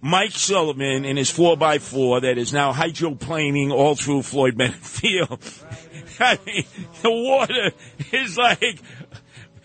Mike 0.00 0.32
Sullivan 0.32 1.04
in 1.04 1.16
his 1.16 1.30
4x4 1.30 2.22
that 2.22 2.36
is 2.36 2.52
now 2.52 2.72
hydroplaning 2.72 3.70
all 3.70 3.94
through 3.94 4.22
Floyd 4.22 4.56
Bennett 4.56 4.74
Field. 4.74 5.40
I 6.18 6.36
mean, 6.44 6.64
the 7.02 7.10
water 7.12 7.70
is 8.12 8.36
like, 8.36 8.82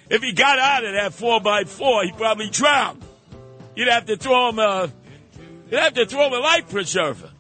if 0.10 0.22
he 0.22 0.34
got 0.34 0.60
out 0.60 0.86
of 0.86 0.94
that 0.94 1.12
4x4, 1.14 2.04
he'd 2.06 2.16
probably 2.16 2.50
drown. 2.52 3.02
You'd 3.76 3.88
have 3.88 4.06
to 4.06 4.18
throw 4.18 4.50
him 4.50 4.60
a 4.60 4.92
You'd 5.70 5.80
have 5.80 5.94
to 5.96 6.06
throw 6.06 6.28
a 6.28 6.40
life 6.40 6.70
preserver. 6.70 7.32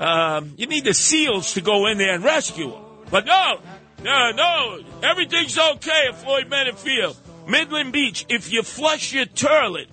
Um, 0.00 0.54
you 0.56 0.66
need 0.66 0.84
the 0.84 0.94
SEALs 0.94 1.54
to 1.54 1.60
go 1.60 1.86
in 1.86 1.98
there 1.98 2.14
and 2.14 2.24
rescue 2.24 2.70
him. 2.70 2.82
But 3.10 3.26
no, 3.26 3.60
no, 4.02 4.30
no. 4.30 4.80
Everything's 5.02 5.58
okay 5.58 6.06
at 6.08 6.16
Floyd 6.16 6.48
Bennett 6.48 6.78
Field. 6.78 7.16
Midland 7.46 7.92
Beach, 7.92 8.26
if 8.28 8.52
you 8.52 8.62
flush 8.62 9.12
your 9.12 9.24
toilet 9.24 9.88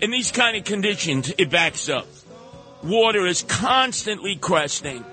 in 0.00 0.10
these 0.10 0.32
kind 0.32 0.56
of 0.56 0.64
conditions, 0.64 1.32
it 1.38 1.50
backs 1.50 1.88
up. 1.88 2.06
water 2.82 3.26
is 3.26 3.42
constantly 3.42 4.36
cresting. 4.36 5.04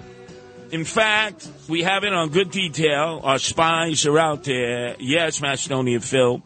In 0.72 0.86
fact, 0.86 1.48
we 1.70 1.84
have 1.84 2.04
it 2.04 2.14
on 2.14 2.30
good 2.30 2.50
detail. 2.50 3.22
Our 3.24 3.38
spies 3.38 4.06
are 4.06 4.18
out 4.18 4.44
there. 4.44 4.96
Yes, 5.00 5.42
Macedonia 5.42 6.00
Phil. 6.00 6.42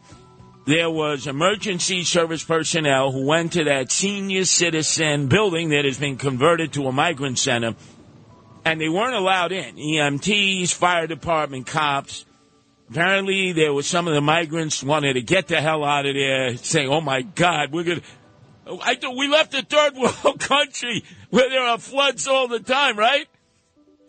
There 0.68 0.90
was 0.90 1.26
emergency 1.26 2.04
service 2.04 2.44
personnel 2.44 3.10
who 3.10 3.24
went 3.24 3.54
to 3.54 3.64
that 3.64 3.90
senior 3.90 4.44
citizen 4.44 5.26
building 5.26 5.70
that 5.70 5.86
has 5.86 5.98
been 5.98 6.18
converted 6.18 6.74
to 6.74 6.86
a 6.88 6.92
migrant 6.92 7.38
center, 7.38 7.74
and 8.66 8.78
they 8.78 8.90
weren't 8.90 9.14
allowed 9.14 9.50
in. 9.50 9.76
EMTs, 9.76 10.74
fire 10.74 11.06
department 11.06 11.66
cops. 11.66 12.26
Apparently, 12.90 13.52
there 13.52 13.72
were 13.72 13.82
some 13.82 14.08
of 14.08 14.12
the 14.12 14.20
migrants 14.20 14.82
wanted 14.82 15.14
to 15.14 15.22
get 15.22 15.48
the 15.48 15.58
hell 15.58 15.84
out 15.84 16.04
of 16.04 16.14
there, 16.14 16.54
saying, 16.58 16.90
"Oh 16.90 17.00
my 17.00 17.22
God, 17.22 17.72
we're 17.72 17.84
gonna." 17.84 18.02
I 18.66 18.98
we 19.16 19.26
left 19.26 19.54
a 19.54 19.62
third 19.62 19.94
world 19.96 20.38
country 20.38 21.02
where 21.30 21.48
there 21.48 21.62
are 21.64 21.78
floods 21.78 22.28
all 22.28 22.46
the 22.46 22.60
time, 22.60 22.98
right? 22.98 23.26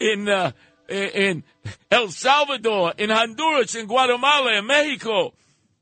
In 0.01 0.27
uh, 0.27 0.51
in 0.89 1.45
El 1.89 2.09
Salvador, 2.09 2.95
in 2.97 3.11
Honduras, 3.11 3.75
in 3.75 3.85
Guatemala, 3.85 4.57
in 4.57 4.67
Mexico. 4.67 5.33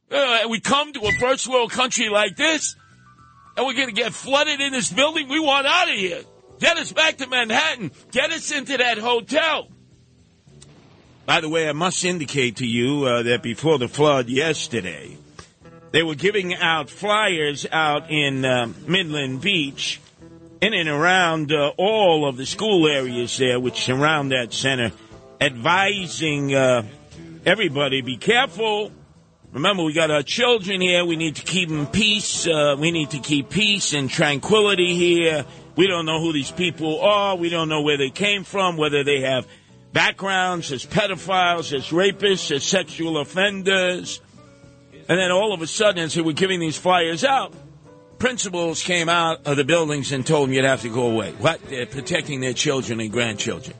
Uh, 0.10 0.48
we 0.50 0.60
come 0.60 0.94
to 0.94 1.02
a 1.02 1.12
first 1.14 1.48
world 1.48 1.72
country 1.72 2.10
like 2.10 2.36
this, 2.38 2.76
and 3.56 3.66
we're 3.66 3.74
going 3.74 3.88
to 3.88 3.94
get 3.94 4.14
flooded 4.14 4.62
in 4.62 4.72
this 4.72 4.92
building. 4.92 5.28
We 5.28 5.40
want 5.40 5.68
out 5.68 5.90
of 5.90 5.96
here. 5.96 6.22
Get 6.60 6.78
us 6.78 6.92
back 6.92 7.18
to 7.18 7.28
Manhattan. 7.28 7.92
Get 8.12 8.32
us 8.32 8.52
into 8.52 8.78
that 8.78 8.98
hotel. 8.98 9.68
By 11.26 11.42
the 11.42 11.50
way, 11.50 11.68
I 11.68 11.74
must 11.74 12.06
indicate 12.06 12.58
to 12.58 12.66
you 12.66 13.04
uh, 13.04 13.24
that 13.24 13.44
before 13.44 13.78
the 13.78 13.90
flood 13.90 14.30
yesterday, 14.30 15.18
they 15.92 16.02
were 16.02 16.16
giving 16.16 16.56
out 16.56 16.90
flyers 16.90 17.66
out 17.70 18.10
in 18.10 18.46
uh, 18.46 18.72
Midland 18.88 19.42
Beach, 19.42 20.00
in 20.62 20.74
and 20.74 20.88
around 20.88 21.52
uh, 21.52 21.74
all 21.78 22.28
of 22.28 22.38
the 22.38 22.46
school 22.46 22.88
areas 22.88 23.38
there, 23.38 23.60
which 23.60 23.84
surround 23.84 24.32
that 24.32 24.54
center, 24.54 24.94
advising 25.42 26.56
uh, 26.56 26.84
everybody 27.46 28.02
be 28.02 28.16
careful. 28.16 28.92
Remember, 29.54 29.84
we 29.84 29.94
got 29.94 30.12
our 30.12 30.24
children 30.24 30.82
here. 30.82 31.06
We 31.06 31.16
need 31.16 31.38
to 31.38 31.44
keep 31.44 31.70
them 31.70 31.88
peace. 31.88 32.46
Uh, 32.46 32.76
we 32.78 32.92
need 32.92 33.12
to 33.12 33.20
keep 33.20 33.50
peace 33.50 33.94
and 33.94 34.10
tranquility 34.10 34.96
here. 34.96 35.46
We 35.76 35.88
don't 35.88 36.06
know 36.06 36.20
who 36.20 36.34
these 36.34 36.52
people 36.52 37.02
are. 37.02 37.36
We 37.36 37.50
don't 37.50 37.70
know 37.70 37.82
where 37.82 37.98
they 37.98 38.10
came 38.10 38.44
from, 38.44 38.78
whether 38.78 39.04
they 39.04 39.22
have 39.22 39.48
backgrounds 39.94 40.72
as 40.72 40.86
pedophiles, 40.86 41.74
as 41.74 41.88
rapists, 41.90 42.52
as 42.54 42.64
sexual 42.64 43.18
offenders. 43.20 44.22
And 45.08 45.18
then 45.18 45.32
all 45.32 45.54
of 45.54 45.62
a 45.62 45.68
sudden, 45.68 46.04
as 46.04 46.14
they 46.14 46.22
were 46.22 46.34
giving 46.34 46.60
these 46.60 46.78
flyers 46.78 47.24
out, 47.24 47.54
principals 48.20 48.84
came 48.84 49.08
out 49.08 49.48
of 49.48 49.56
the 49.56 49.64
buildings 49.64 50.12
and 50.12 50.26
told 50.26 50.50
them 50.50 50.54
you'd 50.54 50.66
have 50.66 50.82
to 50.82 50.90
go 50.90 51.10
away. 51.10 51.32
What? 51.34 51.62
They're 51.70 51.86
protecting 51.86 52.42
their 52.42 52.54
children 52.54 53.00
and 53.00 53.12
grandchildren. 53.12 53.78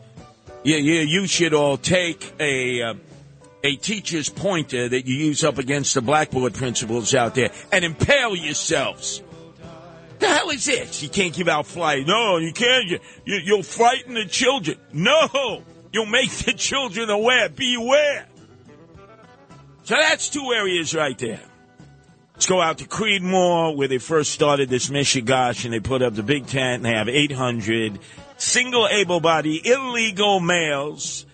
Yeah, 0.64 0.78
yeah, 0.78 1.02
you 1.02 1.28
should 1.28 1.54
all 1.54 1.78
take 1.78 2.34
a 2.40 2.82
uh, 2.82 2.94
a 3.64 3.76
teacher's 3.76 4.30
pointer 4.30 4.90
that 4.90 5.06
you 5.06 5.16
use 5.16 5.44
up 5.44 5.58
against 5.58 5.94
the 5.94 6.02
blackboard 6.02 6.54
principals 6.54 7.14
out 7.16 7.36
there 7.36 7.52
and 7.72 7.84
impale 7.84 8.36
yourselves. 8.36 9.22
The 10.20 10.28
hell 10.28 10.50
is 10.50 10.66
this? 10.66 11.04
You 11.04 11.10
can't 11.10 11.34
give 11.34 11.48
out 11.48 11.68
flyers. 11.68 12.08
No, 12.08 12.38
you 12.38 12.52
can't. 12.52 12.88
You, 12.88 13.00
you, 13.26 13.40
you'll 13.44 13.64
frighten 13.64 14.16
the 14.16 14.26
children. 14.26 14.78
No, 14.92 15.64
you'll 15.92 16.06
make 16.08 16.32
the 16.32 16.54
children 16.54 17.10
aware. 17.10 17.50
Beware. 17.50 18.28
So 19.84 19.96
that's 19.96 20.30
two 20.30 20.52
areas 20.54 20.96
right 20.96 21.18
there. 21.18 21.40
Let's 22.34 22.46
go 22.46 22.62
out 22.62 22.80
to 22.80 22.86
Creedmoor, 22.86 23.76
where 23.76 23.88
they 23.88 23.98
first 23.98 24.32
started 24.32 24.70
this 24.70 24.90
Mishigosh, 24.90 25.66
and 25.66 25.74
they 25.74 25.80
put 25.80 26.02
up 26.02 26.14
the 26.14 26.24
big 26.24 26.46
tent, 26.46 26.84
and 26.84 26.86
they 26.86 26.94
have 26.94 27.10
800 27.10 28.00
single 28.38 28.88
able-bodied 28.88 29.66
illegal 29.66 30.40
males 30.40 31.26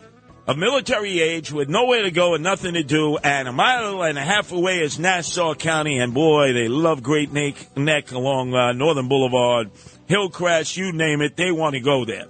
of 0.46 0.58
military 0.58 1.22
age 1.22 1.52
with 1.52 1.70
nowhere 1.70 2.04
to 2.04 2.12
go 2.12 2.34
and 2.34 2.44
nothing 2.44 2.74
to 2.74 2.84
do, 2.84 3.18
and 3.18 3.48
a 3.48 3.54
mile 3.54 4.04
and 4.04 4.18
a 4.18 4.22
half 4.22 4.52
away 4.52 4.80
is 4.80 5.00
Nassau 5.00 5.56
County, 5.56 6.00
and 6.00 6.14
boy, 6.14 6.52
they 6.52 6.68
love 6.68 7.02
Great 7.02 7.32
Neck, 7.32 7.78
Neck 7.78 8.12
along 8.12 8.54
uh, 8.54 8.74
Northern 8.74 9.08
Boulevard, 9.08 9.72
Hillcrest, 10.08 10.76
you 10.76 10.92
name 10.92 11.22
it, 11.22 11.38
they 11.38 11.52
want 11.52 11.76
to 11.76 11.80
go 11.80 12.04
there. 12.04 12.26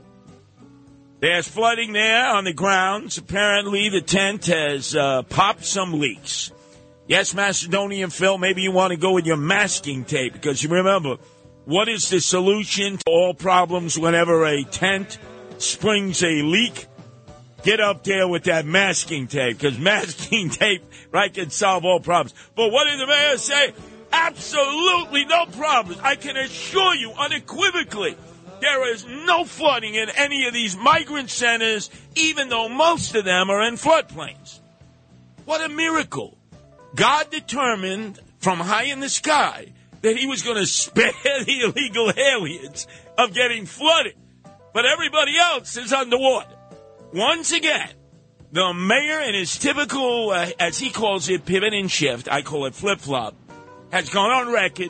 There's 1.21 1.47
flooding 1.47 1.93
there 1.93 2.27
on 2.27 2.43
the 2.43 2.53
grounds. 2.53 3.17
Apparently, 3.17 3.87
the 3.87 4.01
tent 4.01 4.47
has 4.47 4.93
uh, 4.93 5.23
popped 5.23 5.63
some 5.63 5.99
leaks. 5.99 6.51
Yes, 7.07 7.33
Macedonian 7.33 8.09
Phil, 8.09 8.37
maybe 8.37 8.61
you 8.61 8.71
want 8.71 8.91
to 8.91 8.97
go 8.97 9.13
with 9.13 9.25
your 9.25 9.37
masking 9.37 10.03
tape 10.03 10.33
because 10.33 10.61
you 10.61 10.69
remember, 10.69 11.15
what 11.65 11.87
is 11.87 12.09
the 12.09 12.19
solution 12.19 12.97
to 12.97 13.03
all 13.07 13.33
problems 13.33 13.97
whenever 13.97 14.45
a 14.45 14.63
tent 14.63 15.17
springs 15.57 16.21
a 16.23 16.41
leak? 16.41 16.87
Get 17.63 17.79
up 17.79 18.03
there 18.03 18.27
with 18.27 18.43
that 18.43 18.65
masking 18.65 19.27
tape 19.27 19.57
because 19.57 19.79
masking 19.79 20.49
tape, 20.49 20.83
right, 21.11 21.33
can 21.33 21.49
solve 21.49 21.85
all 21.85 21.99
problems. 21.99 22.33
But 22.55 22.71
what 22.71 22.85
did 22.85 22.99
the 22.99 23.07
mayor 23.07 23.37
say? 23.37 23.73
Absolutely 24.11 25.25
no 25.25 25.45
problems. 25.47 25.99
I 26.03 26.15
can 26.15 26.37
assure 26.37 26.93
you 26.93 27.11
unequivocally 27.17 28.15
there 28.63 28.93
is 28.93 29.05
no 29.05 29.43
flooding 29.43 29.95
in 29.95 30.09
any 30.11 30.45
of 30.47 30.53
these 30.53 30.77
migrant 30.77 31.29
centers, 31.29 31.89
even 32.15 32.47
though 32.47 32.69
most 32.69 33.13
of 33.13 33.25
them 33.25 33.49
are 33.49 33.61
in 33.67 33.75
floodplains. 33.75 34.61
What 35.43 35.61
a 35.61 35.67
miracle. 35.67 36.37
God 36.95 37.29
determined 37.29 38.19
from 38.39 38.59
high 38.59 38.85
in 38.85 39.01
the 39.01 39.09
sky 39.09 39.73
that 40.01 40.15
he 40.15 40.27
was 40.27 40.43
going 40.43 40.57
to 40.59 40.65
spare 40.65 41.11
the 41.23 41.61
illegal 41.61 42.13
aliens 42.15 42.87
of 43.17 43.33
getting 43.33 43.65
flooded. 43.65 44.15
But 44.73 44.85
everybody 44.85 45.37
else 45.37 45.75
is 45.75 45.91
underwater. 45.91 46.55
Once 47.13 47.51
again, 47.51 47.89
the 48.51 48.73
mayor 48.73 49.19
in 49.19 49.35
his 49.35 49.59
typical, 49.59 50.31
uh, 50.31 50.49
as 50.59 50.79
he 50.79 50.89
calls 50.89 51.29
it, 51.29 51.45
pivot 51.45 51.71
and 51.71 51.91
shift, 51.91 52.27
I 52.31 52.41
call 52.41 52.65
it 52.65 52.73
flip 52.73 52.99
flop, 52.99 53.35
has 53.91 54.09
gone 54.09 54.31
on 54.31 54.51
record 54.51 54.89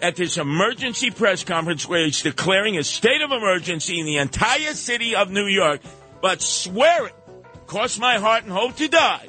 at 0.00 0.14
this 0.14 0.36
emergency 0.36 1.10
press 1.10 1.42
conference 1.42 1.88
where 1.88 2.04
he's 2.04 2.22
declaring 2.22 2.78
a 2.78 2.84
state 2.84 3.20
of 3.20 3.32
emergency 3.32 3.98
in 3.98 4.06
the 4.06 4.18
entire 4.18 4.74
city 4.74 5.16
of 5.16 5.28
New 5.30 5.46
York, 5.46 5.80
but 6.22 6.40
swearing, 6.40 7.12
cross 7.66 7.98
my 7.98 8.18
heart 8.18 8.44
and 8.44 8.52
hope 8.52 8.76
to 8.76 8.86
die, 8.86 9.26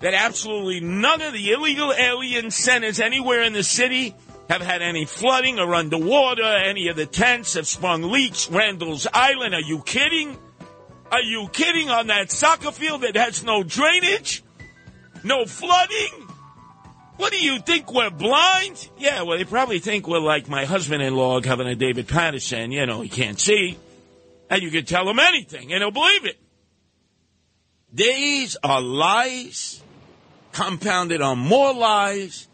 that 0.00 0.12
absolutely 0.12 0.80
none 0.80 1.22
of 1.22 1.32
the 1.32 1.52
illegal 1.52 1.92
alien 1.92 2.50
centers 2.50 2.98
anywhere 2.98 3.42
in 3.42 3.52
the 3.52 3.62
city 3.62 4.12
have 4.50 4.60
had 4.60 4.82
any 4.82 5.04
flooding 5.04 5.60
or 5.60 5.72
underwater. 5.74 6.42
Any 6.42 6.88
of 6.88 6.96
the 6.96 7.06
tents 7.06 7.54
have 7.54 7.66
sprung 7.66 8.02
leaks. 8.02 8.50
Randall's 8.50 9.06
Island, 9.12 9.54
are 9.54 9.60
you 9.60 9.80
kidding? 9.82 10.36
Are 11.10 11.22
you 11.22 11.48
kidding 11.52 11.90
on 11.90 12.08
that 12.08 12.30
soccer 12.30 12.72
field 12.72 13.02
that 13.02 13.16
has 13.16 13.44
no 13.44 13.62
drainage? 13.62 14.42
No 15.22 15.46
flooding? 15.46 16.28
What 17.16 17.32
do 17.32 17.38
you 17.38 17.60
think 17.60 17.92
we're 17.92 18.10
blind? 18.10 18.88
Yeah, 18.98 19.22
well, 19.22 19.38
they 19.38 19.44
probably 19.44 19.78
think 19.78 20.08
we're 20.08 20.18
like 20.18 20.48
my 20.48 20.64
husband-in-law 20.64 21.40
Governor 21.40 21.76
David 21.76 22.08
Paterson. 22.08 22.72
You 22.72 22.86
know, 22.86 23.02
he 23.02 23.08
can't 23.08 23.38
see. 23.38 23.78
And 24.50 24.62
you 24.62 24.70
can 24.70 24.84
tell 24.84 25.08
him 25.08 25.18
anything 25.18 25.72
and 25.72 25.80
he'll 25.80 25.90
believe 25.90 26.26
it. 26.26 26.38
These 27.92 28.56
are 28.64 28.80
lies 28.80 29.80
compounded 30.52 31.22
on 31.22 31.38
more 31.38 31.72
lies. 31.72 32.48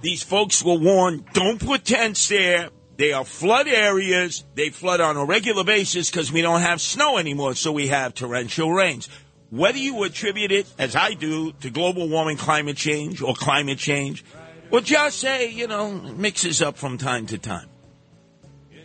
These 0.00 0.22
folks 0.22 0.64
were 0.64 0.78
warned, 0.78 1.24
don't 1.32 1.64
put 1.64 1.84
tents 1.84 2.28
there. 2.28 2.70
They 3.00 3.14
are 3.14 3.24
flood 3.24 3.66
areas. 3.66 4.44
They 4.56 4.68
flood 4.68 5.00
on 5.00 5.16
a 5.16 5.24
regular 5.24 5.64
basis 5.64 6.10
because 6.10 6.30
we 6.30 6.42
don't 6.42 6.60
have 6.60 6.82
snow 6.82 7.16
anymore, 7.16 7.54
so 7.54 7.72
we 7.72 7.88
have 7.88 8.12
torrential 8.12 8.70
rains. 8.70 9.08
Whether 9.48 9.78
you 9.78 10.02
attribute 10.02 10.52
it, 10.52 10.66
as 10.78 10.94
I 10.94 11.14
do, 11.14 11.52
to 11.62 11.70
global 11.70 12.10
warming, 12.10 12.36
climate 12.36 12.76
change, 12.76 13.22
or 13.22 13.32
climate 13.32 13.78
change, 13.78 14.22
or 14.70 14.82
just 14.82 15.18
say, 15.18 15.48
you 15.48 15.66
know, 15.66 15.90
mixes 15.90 16.60
up 16.60 16.76
from 16.76 16.98
time 16.98 17.24
to 17.28 17.38
time. 17.38 17.70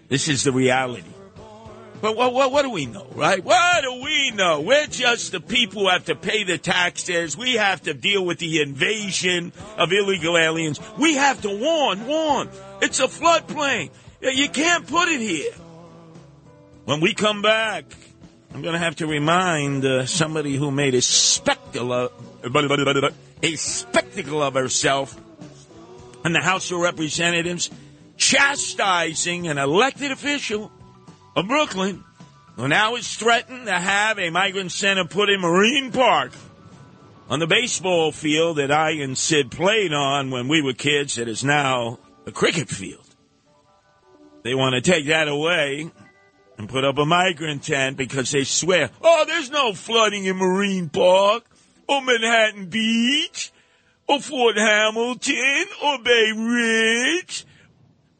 This 0.08 0.30
is 0.30 0.46
the 0.46 0.54
reality. 0.54 1.04
But 2.02 2.16
what, 2.16 2.34
what, 2.34 2.54
what 2.54 2.62
do 2.62 2.70
we 2.70 2.86
know, 2.86 3.08
right? 3.16 3.44
What 3.44 3.82
do 3.82 4.02
we 4.02 4.32
know? 4.32 4.62
We're 4.62 4.88
just 4.88 5.34
the 5.34 5.42
people 5.42 5.82
who 5.82 5.90
have 5.90 6.06
to 6.06 6.16
pay 6.16 6.46
the 6.46 6.58
taxes. 6.58 7.38
We 7.38 7.56
have 7.56 7.82
to 7.82 7.94
deal 7.94 8.26
with 8.26 8.40
the 8.40 8.62
invasion 8.62 9.52
of 9.78 9.92
illegal 9.92 10.38
aliens. 10.38 10.80
We 10.98 11.16
have 11.16 11.42
to 11.42 11.50
warn, 11.50 12.08
warn. 12.08 12.50
It's 12.82 13.02
a 13.02 13.08
floodplain. 13.08 13.90
You 14.34 14.50
can't 14.50 14.88
put 14.88 15.08
it 15.08 15.20
here. 15.20 15.51
When 16.86 17.00
we 17.00 17.13
come 17.13 17.41
back, 17.41 17.86
I'm 18.53 18.62
going 18.62 18.74
to 18.74 18.79
have 18.79 18.96
to 18.98 19.08
remind 19.08 19.86
uh, 19.86 20.05
somebody 20.05 20.55
who 20.55 20.72
made 20.72 20.96
a 20.96 21.01
spectacle 21.01 21.91
of, 21.91 22.12
a 23.44 23.55
spectacle 23.55 24.41
of 24.41 24.53
herself 24.53 25.20
in 26.24 26.34
the 26.34 26.41
House 26.41 26.72
of 26.72 26.79
Representatives, 26.79 27.70
chastising 28.17 29.48
an 29.48 29.58
elected 29.58 30.12
official 30.12 30.72
of 31.36 31.48
Brooklyn 31.48 32.03
who 32.55 32.67
now 32.67 32.96
is 32.96 33.13
threatened 33.15 33.65
to 33.65 33.74
have 33.74 34.17
a 34.17 34.29
migrant 34.29 34.72
center 34.72 35.05
put 35.05 35.29
in 35.29 35.41
Marine 35.41 35.91
Park 35.91 36.32
on 37.29 37.39
the 37.39 37.48
baseball 37.48 38.12
field 38.12 38.58
that 38.58 38.72
I 38.72 38.91
and 38.91 39.17
Sid 39.17 39.51
played 39.51 39.94
on 39.94 40.32
when 40.32 40.48
we 40.48 40.62
were 40.62 40.74
kids 40.74 41.15
that 41.15 41.27
is 41.27 41.44
now 41.44 42.00
a 42.25 42.32
cricket 42.32 42.70
field. 42.70 43.05
They 44.46 44.54
want 44.54 44.75
to 44.75 44.82
take 44.82 45.08
that 45.08 45.28
away 45.28 45.90
and 46.60 46.70
put 46.70 46.86
up 46.86 47.00
a 47.00 47.06
migrant 47.06 47.64
tent 47.64 47.98
because 47.98 48.30
they 48.30 48.44
swear, 48.44 48.92
oh, 49.02 49.25
there's 49.25 49.50
no 49.50 49.74
flooding 49.74 50.25
in 50.25 50.38
Marine 50.38 50.88
Park 50.88 51.46
or 51.90 52.00
Manhattan 52.04 52.68
Beach 52.68 53.52
or 54.08 54.22
Fort 54.22 54.56
Hamilton 54.56 55.66
or 55.84 55.98
Bay 55.98 56.32
Ridge 56.38 57.44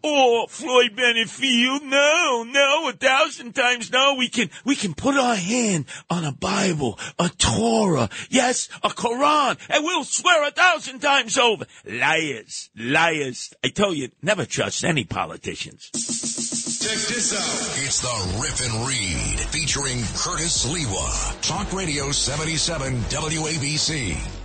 or 0.06 0.48
Floyd 0.48 0.96
Bennett 0.96 1.30
Field. 1.30 1.84
No, 1.84 2.46
no, 2.48 2.90
a 2.90 2.94
thousand 2.94 3.54
times 3.54 3.92
no. 3.92 4.16
We 4.18 4.30
can, 4.30 4.50
we 4.64 4.76
can 4.76 4.94
put 4.94 5.16
our 5.16 5.36
hand 5.36 5.86
on 6.10 6.24
a 6.24 6.32
Bible, 6.32 7.00
a 7.18 7.30
Torah, 7.30 8.10
yes, 8.30 8.70
a 8.84 8.90
Quran, 8.90 9.58
and 9.70 9.84
we'll 9.84 10.04
swear 10.04 10.48
a 10.48 10.52
thousand 10.52 11.00
times 11.00 11.38
over. 11.38 11.66
Liars, 11.86 12.70
liars. 12.76 13.54
I 13.64 13.70
tell 13.70 13.94
you, 13.94 14.10
never 14.22 14.46
trust 14.46 14.84
any 14.84 15.04
politicians. 15.04 15.90
Check 15.92 17.00
this 17.16 17.34
out. 17.34 17.84
It's 17.84 18.02
the 18.02 18.40
Rip 18.42 18.60
and 18.70 18.88
Read 18.88 19.40
featuring 19.50 19.98
Curtis 20.16 20.66
Sliwa. 20.66 21.42
Talk 21.42 21.74
Radio 21.74 22.12
77 22.12 22.94
WABC. 23.10 24.45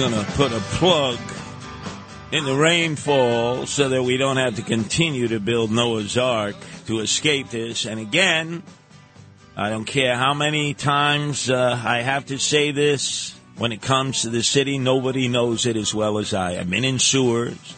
Going 0.00 0.24
to 0.24 0.32
put 0.32 0.50
a 0.50 0.60
plug 0.60 1.18
in 2.32 2.44
the 2.44 2.54
rainfall 2.54 3.66
so 3.66 3.90
that 3.90 4.02
we 4.02 4.16
don't 4.16 4.38
have 4.38 4.56
to 4.56 4.62
continue 4.62 5.28
to 5.28 5.38
build 5.38 5.70
Noah's 5.70 6.16
Ark 6.16 6.56
to 6.86 7.00
escape 7.00 7.50
this? 7.50 7.84
And 7.84 8.00
again, 8.00 8.62
I 9.58 9.68
don't 9.68 9.84
care 9.84 10.16
how 10.16 10.32
many 10.32 10.72
times 10.72 11.50
uh, 11.50 11.78
I 11.84 12.00
have 12.00 12.24
to 12.26 12.38
say 12.38 12.70
this. 12.70 13.38
When 13.58 13.72
it 13.72 13.82
comes 13.82 14.22
to 14.22 14.30
the 14.30 14.42
city, 14.42 14.78
nobody 14.78 15.28
knows 15.28 15.66
it 15.66 15.76
as 15.76 15.94
well 15.94 16.16
as 16.16 16.32
I. 16.32 16.58
I've 16.58 16.70
been 16.70 16.84
in 16.84 16.98
sewers. 16.98 17.76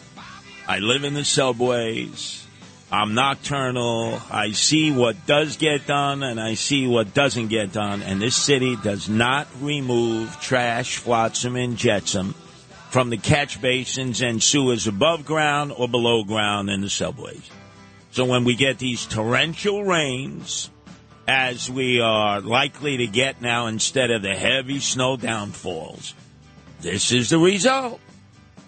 I 0.65 0.79
live 0.79 1.03
in 1.03 1.15
the 1.15 1.25
subways. 1.25 2.42
I'm 2.93 3.15
nocturnal. 3.15 4.21
I 4.29 4.51
see 4.51 4.91
what 4.91 5.25
does 5.25 5.57
get 5.57 5.87
done 5.87 6.21
and 6.21 6.39
I 6.39 6.53
see 6.53 6.85
what 6.85 7.15
doesn't 7.15 7.47
get 7.47 7.71
done. 7.71 8.03
And 8.03 8.21
this 8.21 8.35
city 8.35 8.75
does 8.75 9.09
not 9.09 9.47
remove 9.61 10.39
trash, 10.39 10.97
flotsam, 10.97 11.55
and 11.55 11.75
jetsam 11.75 12.35
from 12.91 13.09
the 13.09 13.17
catch 13.17 13.59
basins 13.59 14.21
and 14.21 14.43
sewers 14.43 14.85
above 14.85 15.25
ground 15.25 15.73
or 15.75 15.87
below 15.87 16.23
ground 16.23 16.69
in 16.69 16.81
the 16.81 16.89
subways. 16.89 17.49
So 18.11 18.25
when 18.25 18.43
we 18.43 18.55
get 18.55 18.77
these 18.77 19.07
torrential 19.07 19.83
rains, 19.83 20.69
as 21.27 21.71
we 21.71 21.99
are 21.99 22.41
likely 22.41 22.97
to 22.97 23.07
get 23.07 23.41
now 23.41 23.65
instead 23.65 24.11
of 24.11 24.21
the 24.21 24.35
heavy 24.35 24.79
snow 24.79 25.17
downfalls, 25.17 26.13
this 26.81 27.11
is 27.11 27.31
the 27.31 27.39
result. 27.39 27.99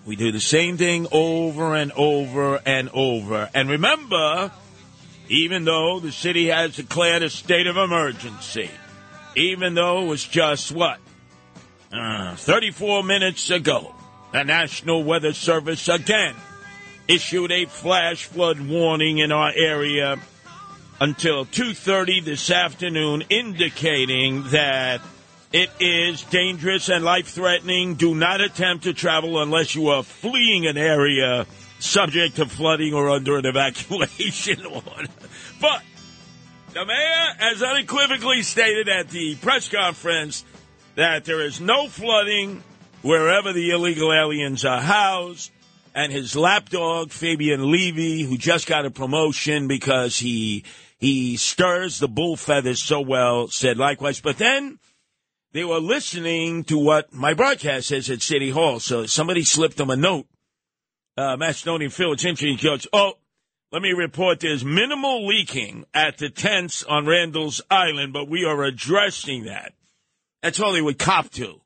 We 0.05 0.15
do 0.15 0.31
the 0.31 0.39
same 0.39 0.77
thing 0.77 1.07
over 1.11 1.75
and 1.75 1.91
over 1.93 2.61
and 2.63 2.89
over. 2.93 3.49
And 3.55 3.67
remember, 3.67 4.51
even 5.29 5.65
though 5.65 5.99
the 5.99 6.11
city 6.11 6.47
has 6.47 6.75
declared 6.75 7.23
a 7.23 7.29
state 7.29 7.65
of 7.65 7.75
emergency, 7.75 8.69
even 9.35 9.73
though 9.73 10.03
it 10.03 10.07
was 10.07 10.23
just 10.23 10.71
what? 10.71 10.99
Uh, 11.91 12.35
34 12.35 13.03
minutes 13.03 13.49
ago, 13.49 13.95
the 14.31 14.43
National 14.43 15.03
Weather 15.03 15.33
Service 15.33 15.87
again 15.87 16.35
issued 17.07 17.51
a 17.51 17.65
flash 17.65 18.25
flood 18.25 18.59
warning 18.59 19.17
in 19.17 19.31
our 19.31 19.51
area 19.55 20.19
until 20.99 21.45
2:30 21.45 22.21
this 22.21 22.51
afternoon 22.51 23.23
indicating 23.29 24.43
that 24.49 25.01
it 25.55 25.69
is 25.79 26.21
dangerous 26.23 26.89
and 26.89 27.05
life-threatening. 27.05 27.95
Do 27.95 28.13
not 28.13 28.41
attempt 28.41 28.83
to 28.83 28.93
travel 28.93 29.41
unless 29.41 29.73
you 29.73 29.87
are 29.87 30.03
fleeing 30.03 30.67
an 30.67 30.77
area 30.77 31.47
subject 31.79 32.35
to 32.35 32.45
flooding 32.45 32.93
or 32.93 33.09
under 33.09 33.37
an 33.37 33.45
evacuation 33.45 34.65
order. 34.65 35.07
But 35.61 35.81
the 36.73 36.85
mayor 36.85 37.35
has 37.37 37.63
unequivocally 37.63 38.43
stated 38.43 38.89
at 38.89 39.07
the 39.07 39.35
press 39.35 39.69
conference 39.69 40.43
that 40.95 41.23
there 41.23 41.39
is 41.39 41.61
no 41.61 41.87
flooding 41.87 42.61
wherever 43.01 43.53
the 43.53 43.69
illegal 43.69 44.11
aliens 44.11 44.65
are 44.65 44.81
housed. 44.81 45.51
And 45.93 46.11
his 46.11 46.35
lapdog, 46.35 47.11
Fabien 47.11 47.71
Levy, 47.71 48.23
who 48.23 48.37
just 48.37 48.67
got 48.67 48.85
a 48.85 48.91
promotion 48.91 49.69
because 49.69 50.19
he 50.19 50.65
he 50.97 51.37
stirs 51.37 51.99
the 51.99 52.09
bull 52.09 52.35
feathers 52.35 52.81
so 52.81 52.99
well, 52.99 53.47
said 53.47 53.77
likewise. 53.77 54.19
But 54.19 54.37
then 54.37 54.79
they 55.55 55.63
were 55.63 55.79
listening 55.79 56.65
to 56.65 56.77
what 56.77 57.13
my 57.13 57.33
broadcast 57.33 57.87
says 57.87 58.09
at 58.09 58.21
City 58.21 58.49
Hall. 58.49 58.81
So 58.81 59.05
somebody 59.05 59.45
slipped 59.45 59.77
them 59.77 59.89
a 59.89 59.95
note. 59.95 60.27
Uh, 61.15 61.37
Macedonian. 61.37 61.89
He 61.89 62.57
goes, 62.57 62.87
oh, 62.91 63.13
let 63.71 63.81
me 63.81 63.93
report 63.93 64.41
there's 64.41 64.65
minimal 64.65 65.25
leaking 65.25 65.85
at 65.93 66.17
the 66.17 66.29
tents 66.29 66.83
on 66.83 67.05
Randall's 67.05 67.61
Island, 67.71 68.11
but 68.11 68.27
we 68.27 68.43
are 68.43 68.63
addressing 68.63 69.45
that. 69.45 69.71
That's 70.43 70.59
all 70.59 70.73
they 70.73 70.81
would 70.81 70.99
cop 70.99 71.29
to. 71.31 71.61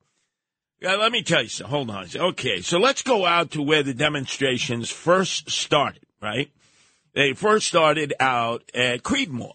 Yeah, 0.80 0.94
let 0.94 1.12
me 1.12 1.24
tell 1.24 1.42
you 1.42 1.50
something. 1.50 1.72
Hold 1.72 1.90
on. 1.90 2.08
Okay, 2.16 2.62
so 2.62 2.78
let's 2.78 3.02
go 3.02 3.26
out 3.26 3.50
to 3.52 3.64
where 3.64 3.82
the 3.82 3.96
demonstrations 3.96 4.92
first 4.92 5.50
started, 5.50 6.06
right? 6.22 6.52
They 7.16 7.34
first 7.34 7.66
started 7.66 8.14
out 8.20 8.70
at 8.76 9.02
Creedmoor, 9.02 9.54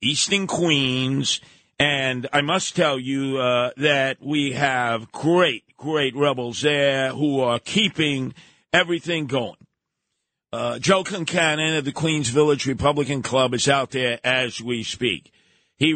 Eastern 0.00 0.46
Queens, 0.46 1.42
and 1.82 2.28
I 2.32 2.42
must 2.42 2.76
tell 2.76 2.96
you 2.96 3.38
uh, 3.38 3.70
that 3.76 4.18
we 4.22 4.52
have 4.52 5.10
great, 5.10 5.64
great 5.76 6.14
rebels 6.14 6.60
there 6.60 7.10
who 7.10 7.40
are 7.40 7.58
keeping 7.58 8.34
everything 8.72 9.26
going. 9.26 9.56
Uh, 10.52 10.78
Joe 10.78 11.02
Concannon 11.02 11.78
of 11.78 11.84
the 11.84 11.90
Queens 11.90 12.28
Village 12.28 12.66
Republican 12.66 13.22
Club 13.22 13.52
is 13.52 13.68
out 13.68 13.90
there 13.90 14.20
as 14.22 14.60
we 14.60 14.84
speak. 14.84 15.32
He 15.76 15.88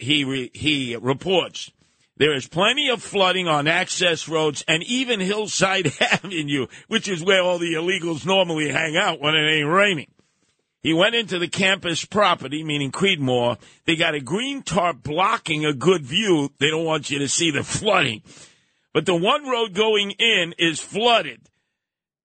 he 0.00 0.22
re- 0.22 0.52
he 0.54 0.94
reports 0.94 1.72
there 2.16 2.36
is 2.36 2.46
plenty 2.46 2.88
of 2.88 3.02
flooding 3.02 3.48
on 3.48 3.66
access 3.66 4.28
roads 4.28 4.62
and 4.68 4.84
even 4.84 5.18
Hillside 5.18 5.92
Avenue, 6.00 6.68
which 6.86 7.08
is 7.08 7.24
where 7.24 7.42
all 7.42 7.58
the 7.58 7.74
illegals 7.74 8.24
normally 8.24 8.70
hang 8.70 8.96
out 8.96 9.20
when 9.20 9.34
it 9.34 9.50
ain't 9.50 9.68
raining. 9.68 10.12
He 10.84 10.92
went 10.92 11.14
into 11.14 11.38
the 11.38 11.48
campus 11.48 12.04
property, 12.04 12.62
meaning 12.62 12.92
Creedmoor. 12.92 13.58
They 13.86 13.96
got 13.96 14.14
a 14.14 14.20
green 14.20 14.62
tarp 14.62 15.02
blocking 15.02 15.64
a 15.64 15.72
good 15.72 16.04
view. 16.04 16.52
They 16.60 16.68
don't 16.68 16.84
want 16.84 17.10
you 17.10 17.18
to 17.20 17.28
see 17.28 17.50
the 17.50 17.64
flooding. 17.64 18.22
But 18.92 19.06
the 19.06 19.16
one 19.16 19.48
road 19.48 19.74
going 19.74 20.12
in 20.12 20.54
is 20.58 20.78
flooded. 20.80 21.40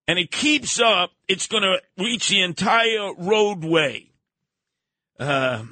And 0.07 0.19
it 0.19 0.29
keeps 0.29 0.79
up. 0.79 1.11
It's 1.27 1.47
going 1.47 1.63
to 1.63 1.81
reach 1.97 2.27
the 2.27 2.41
entire 2.41 3.13
roadway. 3.17 4.11
Uh, 5.17 5.63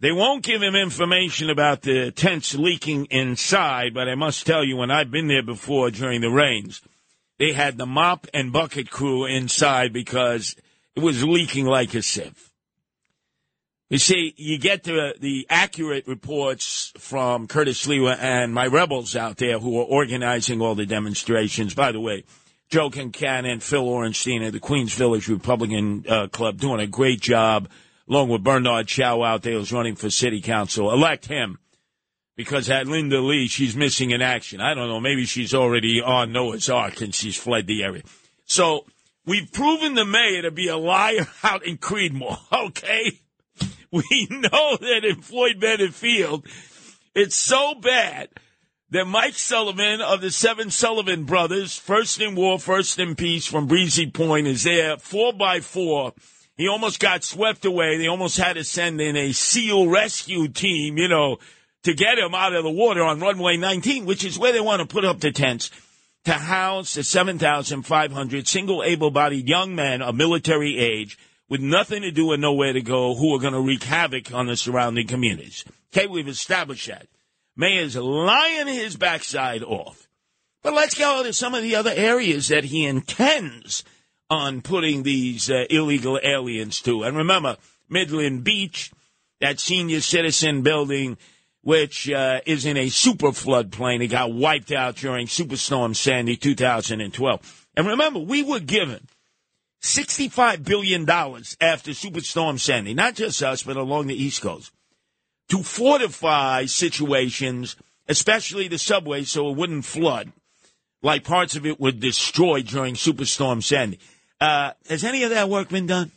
They 0.00 0.12
won't 0.12 0.44
give 0.44 0.62
him 0.62 0.76
information 0.76 1.50
about 1.50 1.82
the 1.82 2.12
tents 2.12 2.54
leaking 2.54 3.06
inside, 3.10 3.94
but 3.94 4.08
I 4.08 4.14
must 4.14 4.46
tell 4.46 4.64
you, 4.64 4.76
when 4.76 4.92
I've 4.92 5.10
been 5.10 5.26
there 5.26 5.42
before 5.42 5.90
during 5.90 6.20
the 6.20 6.30
rains, 6.30 6.82
they 7.38 7.52
had 7.52 7.78
the 7.78 7.86
mop 7.86 8.28
and 8.32 8.52
bucket 8.52 8.90
crew 8.90 9.24
inside 9.24 9.92
because 9.92 10.54
it 10.98 11.02
was 11.02 11.22
leaking 11.22 11.64
like 11.64 11.94
a 11.94 12.02
sieve. 12.02 12.50
You 13.88 13.98
see, 13.98 14.34
you 14.36 14.58
get 14.58 14.82
the, 14.82 15.14
the 15.20 15.46
accurate 15.48 16.08
reports 16.08 16.92
from 16.98 17.46
Curtis 17.46 17.86
Sliwa 17.86 18.18
and 18.18 18.52
my 18.52 18.66
rebels 18.66 19.14
out 19.14 19.36
there 19.36 19.60
who 19.60 19.78
are 19.80 19.84
organizing 19.84 20.60
all 20.60 20.74
the 20.74 20.86
demonstrations. 20.86 21.72
By 21.72 21.92
the 21.92 22.00
way, 22.00 22.24
Joe 22.68 22.90
Concannon, 22.90 23.62
Phil 23.62 23.84
Orenstein 23.84 24.44
at 24.44 24.52
the 24.52 24.58
Queens 24.58 24.92
Village 24.92 25.28
Republican 25.28 26.04
uh, 26.08 26.26
Club 26.26 26.58
doing 26.58 26.80
a 26.80 26.88
great 26.88 27.20
job, 27.20 27.68
along 28.08 28.28
with 28.28 28.42
Bernard 28.42 28.88
Chow 28.88 29.22
out 29.22 29.42
there 29.42 29.54
who's 29.54 29.72
running 29.72 29.94
for 29.94 30.10
city 30.10 30.40
council. 30.40 30.92
Elect 30.92 31.26
him 31.26 31.60
because 32.36 32.66
that 32.66 32.88
Linda 32.88 33.20
Lee, 33.20 33.46
she's 33.46 33.76
missing 33.76 34.10
in 34.10 34.20
action. 34.20 34.60
I 34.60 34.74
don't 34.74 34.88
know, 34.88 35.00
maybe 35.00 35.26
she's 35.26 35.54
already 35.54 36.02
on 36.02 36.32
Noah's 36.32 36.68
Ark 36.68 37.00
and 37.00 37.14
she's 37.14 37.36
fled 37.36 37.68
the 37.68 37.84
area. 37.84 38.02
So 38.46 38.84
we've 39.28 39.52
proven 39.52 39.94
the 39.94 40.04
mayor 40.04 40.42
to 40.42 40.50
be 40.50 40.68
a 40.68 40.76
liar 40.76 41.28
out 41.44 41.64
in 41.64 41.76
Creedmoor, 41.76 42.38
okay? 42.52 43.20
We 43.90 44.26
know 44.30 44.76
that 44.76 45.04
in 45.04 45.22
Floyd 45.22 45.60
Bennett 45.60 45.94
Field, 45.94 46.46
it's 47.14 47.36
so 47.36 47.74
bad 47.74 48.28
that 48.90 49.06
Mike 49.06 49.34
Sullivan 49.34 50.00
of 50.00 50.20
the 50.20 50.30
Seven 50.30 50.70
Sullivan 50.70 51.24
brothers, 51.24 51.76
first 51.76 52.20
in 52.20 52.34
war, 52.34 52.58
first 52.58 52.98
in 52.98 53.14
peace 53.16 53.46
from 53.46 53.66
Breezy 53.66 54.10
Point, 54.10 54.46
is 54.46 54.64
there 54.64 54.96
four 54.96 55.32
by 55.32 55.60
four. 55.60 56.12
He 56.56 56.68
almost 56.68 57.00
got 57.00 57.22
swept 57.22 57.64
away. 57.64 57.98
They 57.98 58.08
almost 58.08 58.36
had 58.36 58.54
to 58.54 58.64
send 58.64 59.00
in 59.00 59.16
a 59.16 59.32
SEAL 59.32 59.88
rescue 59.88 60.48
team, 60.48 60.98
you 60.98 61.08
know, 61.08 61.38
to 61.84 61.94
get 61.94 62.18
him 62.18 62.34
out 62.34 62.54
of 62.54 62.64
the 62.64 62.70
water 62.70 63.02
on 63.02 63.20
runway 63.20 63.56
19, 63.56 64.04
which 64.06 64.24
is 64.24 64.38
where 64.38 64.52
they 64.52 64.60
want 64.60 64.80
to 64.80 64.86
put 64.86 65.04
up 65.04 65.20
the 65.20 65.32
tents 65.32 65.70
to 66.28 66.34
house 66.34 66.92
the 66.92 67.02
7,500 67.02 68.46
single 68.46 68.82
able 68.82 69.10
bodied 69.10 69.48
young 69.48 69.74
men 69.74 70.02
of 70.02 70.14
military 70.14 70.76
age 70.76 71.18
with 71.48 71.62
nothing 71.62 72.02
to 72.02 72.10
do 72.10 72.32
and 72.32 72.42
nowhere 72.42 72.74
to 72.74 72.82
go 72.82 73.14
who 73.14 73.34
are 73.34 73.40
going 73.40 73.54
to 73.54 73.60
wreak 73.60 73.82
havoc 73.82 74.34
on 74.34 74.46
the 74.46 74.54
surrounding 74.54 75.06
communities. 75.06 75.64
Okay, 75.90 76.06
we've 76.06 76.28
established 76.28 76.86
that. 76.86 77.06
Mayor's 77.56 77.96
lying 77.96 78.66
his 78.66 78.94
backside 78.94 79.62
off. 79.62 80.06
But 80.62 80.74
let's 80.74 80.98
go 80.98 81.22
to 81.22 81.32
some 81.32 81.54
of 81.54 81.62
the 81.62 81.76
other 81.76 81.92
areas 81.94 82.48
that 82.48 82.64
he 82.64 82.84
intends 82.84 83.82
on 84.28 84.60
putting 84.60 85.04
these 85.04 85.48
uh, 85.48 85.64
illegal 85.70 86.20
aliens 86.22 86.82
to. 86.82 87.04
And 87.04 87.16
remember, 87.16 87.56
Midland 87.88 88.44
Beach, 88.44 88.92
that 89.40 89.60
senior 89.60 90.02
citizen 90.02 90.60
building, 90.60 91.16
which 91.62 92.10
uh, 92.10 92.40
is 92.46 92.64
in 92.64 92.76
a 92.76 92.88
super 92.88 93.28
floodplain. 93.28 94.02
It 94.02 94.08
got 94.08 94.32
wiped 94.32 94.72
out 94.72 94.96
during 94.96 95.26
Superstorm 95.26 95.94
Sandy 95.94 96.36
2012. 96.36 97.66
And 97.76 97.86
remember, 97.86 98.20
we 98.20 98.42
were 98.42 98.60
given 98.60 99.06
$65 99.82 100.64
billion 100.64 101.08
after 101.08 101.92
Superstorm 101.92 102.58
Sandy, 102.58 102.94
not 102.94 103.14
just 103.14 103.42
us, 103.42 103.62
but 103.62 103.76
along 103.76 104.06
the 104.06 104.20
East 104.20 104.42
Coast, 104.42 104.72
to 105.48 105.62
fortify 105.62 106.64
situations, 106.66 107.76
especially 108.08 108.68
the 108.68 108.78
subway, 108.78 109.22
so 109.24 109.50
it 109.50 109.56
wouldn't 109.56 109.84
flood, 109.84 110.32
like 111.02 111.24
parts 111.24 111.56
of 111.56 111.64
it 111.64 111.80
were 111.80 111.92
destroyed 111.92 112.66
during 112.66 112.94
Superstorm 112.94 113.62
Sandy. 113.62 113.98
Uh, 114.40 114.72
has 114.88 115.04
any 115.04 115.22
of 115.22 115.30
that 115.30 115.48
work 115.48 115.68
been 115.68 115.86
done? 115.86 116.10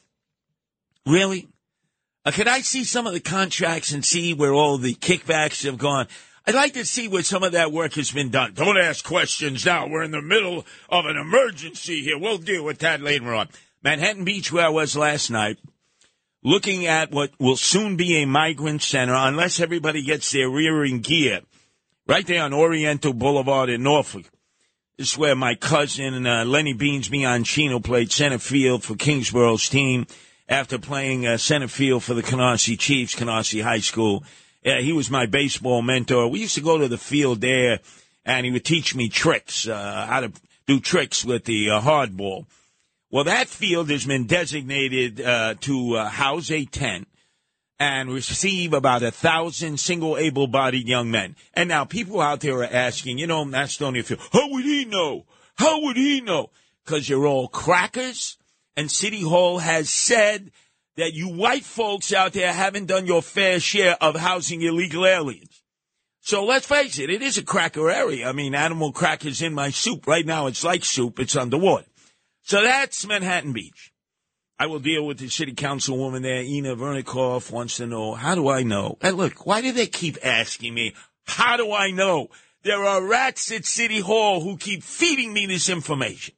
Really? 1.06 1.48
Uh, 2.24 2.32
could 2.32 2.48
I 2.48 2.62
see 2.62 2.84
some 2.84 3.08
of 3.08 3.14
the 3.14 3.20
contracts 3.20 3.92
and 3.92 4.06
see 4.06 4.34
where 4.34 4.54
all 4.54 4.78
the 4.78 4.94
kickbacks 4.94 5.66
have 5.66 5.80
gone? 5.80 6.08
I'd 6.46 6.56
like 6.56 6.74
to 6.74 6.86
see 6.86 7.08
where 7.08 7.24
some 7.24 7.44
of 7.44 7.54
that 7.54 7.72
work 7.72 7.94
has 7.94 8.12
been 8.12 8.30
done. 8.30 8.54
Don't 8.54 8.78
ask 8.78 9.04
questions 9.04 9.66
now. 9.66 9.88
We're 9.88 10.04
in 10.04 10.12
the 10.12 10.22
middle 10.22 10.66
of 10.90 11.06
an 11.06 11.18
emergency 11.18 12.02
here. 12.02 12.20
We'll 12.20 12.38
deal 12.38 12.64
with 12.64 12.80
that 12.80 13.02
later 13.02 13.34
on. 13.34 13.50
Manhattan 13.84 14.24
Beach, 14.24 14.52
where 14.52 14.66
I 14.66 14.70
was 14.70 14.96
last 14.96 15.32
night, 15.32 15.58
looking 16.44 16.86
at 16.86 17.12
what 17.12 17.32
will 17.40 17.56
soon 17.56 17.96
be 17.96 18.22
a 18.22 18.28
migrant 18.28 18.84
center, 18.84 19.16
unless 19.16 19.60
everybody 19.60 20.04
gets 20.04 20.32
their 20.32 20.50
rearing 20.50 21.00
gear, 21.00 21.42
right 22.08 22.26
there 22.26 22.44
on 22.44 22.54
Oriental 22.54 23.14
Boulevard 23.14 23.70
in 23.70 23.82
Norfolk. 23.82 24.30
This 24.98 25.14
is 25.14 25.18
where 25.18 25.36
my 25.36 25.56
cousin 25.56 26.28
uh, 26.28 26.46
Lenny 26.46 26.74
Beans 26.74 27.10
Bianchino 27.10 27.84
played 27.84 28.12
center 28.12 28.38
field 28.38 28.84
for 28.84 28.96
Kingsborough's 28.96 29.70
team 29.70 30.06
after 30.48 30.78
playing 30.78 31.26
uh, 31.26 31.38
center 31.38 31.68
field 31.68 32.04
for 32.04 32.14
the 32.14 32.24
Canarsie 32.24 32.78
Chiefs, 32.78 33.16
Canarsie 33.16 33.64
High 33.64 33.80
School. 33.80 34.24
He 34.64 34.94
was 34.94 35.10
my 35.10 35.26
baseball 35.26 35.82
mentor. 35.82 36.28
We 36.28 36.42
used 36.42 36.56
to 36.56 36.62
go 36.62 36.78
to 36.78 36.88
the 36.88 36.98
field 36.98 37.42
there, 37.42 37.80
and 38.26 38.46
he 38.46 38.52
would 38.52 38.66
teach 38.66 38.94
me 38.94 39.10
tricks, 39.10 39.68
uh, 39.68 40.06
how 40.08 40.20
to 40.20 40.32
do 40.68 40.80
tricks 40.80 41.26
with 41.26 41.46
the 41.46 41.72
uh, 41.72 41.80
hard 41.80 42.16
ball. 42.16 42.46
Well, 43.10 43.24
that 43.24 43.48
field 43.48 43.90
has 43.90 44.06
been 44.06 44.28
designated 44.28 45.20
uh, 45.20 45.56
to 45.62 45.96
uh, 45.96 46.10
house 46.10 46.52
a 46.52 46.66
tent 46.66 47.08
and 47.80 48.12
receive 48.12 48.74
about 48.74 49.02
a 49.02 49.10
thousand 49.10 49.80
single 49.80 50.16
able-bodied 50.16 50.88
young 50.88 51.10
men. 51.10 51.36
And 51.56 51.68
now 51.68 51.84
people 51.84 52.22
out 52.22 52.42
there 52.42 52.60
are 52.60 52.64
asking, 52.64 53.18
you 53.18 53.26
know, 53.26 53.44
Macedonia 53.44 54.04
Phil, 54.04 54.20
how 54.32 54.50
would 54.52 54.64
he 54.64 54.86
know? 54.86 55.26
How 55.56 55.82
would 55.82 55.98
he 55.98 56.22
know? 56.22 56.52
Because 56.86 57.10
you're 57.10 57.26
all 57.26 57.48
crackers, 57.48 58.38
and 58.76 58.92
City 58.92 59.22
Hall 59.22 59.60
has 59.60 59.90
said 59.90 60.52
that 60.98 61.14
you 61.14 61.30
white 61.30 61.64
folks 61.64 62.14
out 62.14 62.34
there 62.34 62.52
haven't 62.52 62.88
done 62.88 63.06
your 63.06 63.22
fair 63.22 63.60
share 63.60 63.98
of 64.02 64.16
housing 64.16 64.62
illegal 64.62 65.06
aliens. 65.06 65.64
So 66.20 66.46
let's 66.46 66.68
face 66.68 67.00
it, 67.00 67.10
it 67.10 67.22
is 67.22 67.38
a 67.38 67.44
cracker 67.44 67.90
area. 67.90 68.28
I 68.28 68.32
mean, 68.32 68.54
animal 68.54 68.92
crackers 68.92 69.42
in 69.42 69.54
my 69.54 69.72
soup. 69.72 70.06
Right 70.06 70.26
now, 70.26 70.46
it's 70.48 70.64
like 70.64 70.86
soup. 70.86 71.20
It's 71.20 71.36
underwater. 71.36 71.88
So 72.44 72.62
that's 72.62 73.06
Manhattan 73.08 73.54
Beach. 73.54 73.92
I 74.60 74.68
will 74.68 74.80
deal 74.80 75.08
with 75.08 75.18
the 75.18 75.28
city 75.28 75.54
councilwoman 75.54 76.22
there, 76.22 76.44
Inna 76.44 76.76
Vernikov, 76.76 77.50
wants 77.50 77.78
to 77.78 77.88
know, 77.88 78.14
how 78.14 78.36
do 78.36 78.48
I 78.48 78.62
know? 78.62 79.00
And 79.02 79.18
look, 79.18 79.48
why 79.48 79.62
do 79.62 79.72
they 79.72 79.88
keep 79.88 80.20
asking 80.24 80.76
me, 80.76 80.94
how 81.26 81.58
do 81.58 81.74
I 81.74 81.90
know? 81.90 82.28
There 82.64 82.86
are 82.86 83.04
rats 83.04 83.52
at 83.52 83.66
City 83.66 84.02
Hall 84.02 84.42
who 84.42 84.58
keep 84.58 84.84
feeding 84.84 85.34
me 85.34 85.48
this 85.48 85.68
information. 85.68 86.36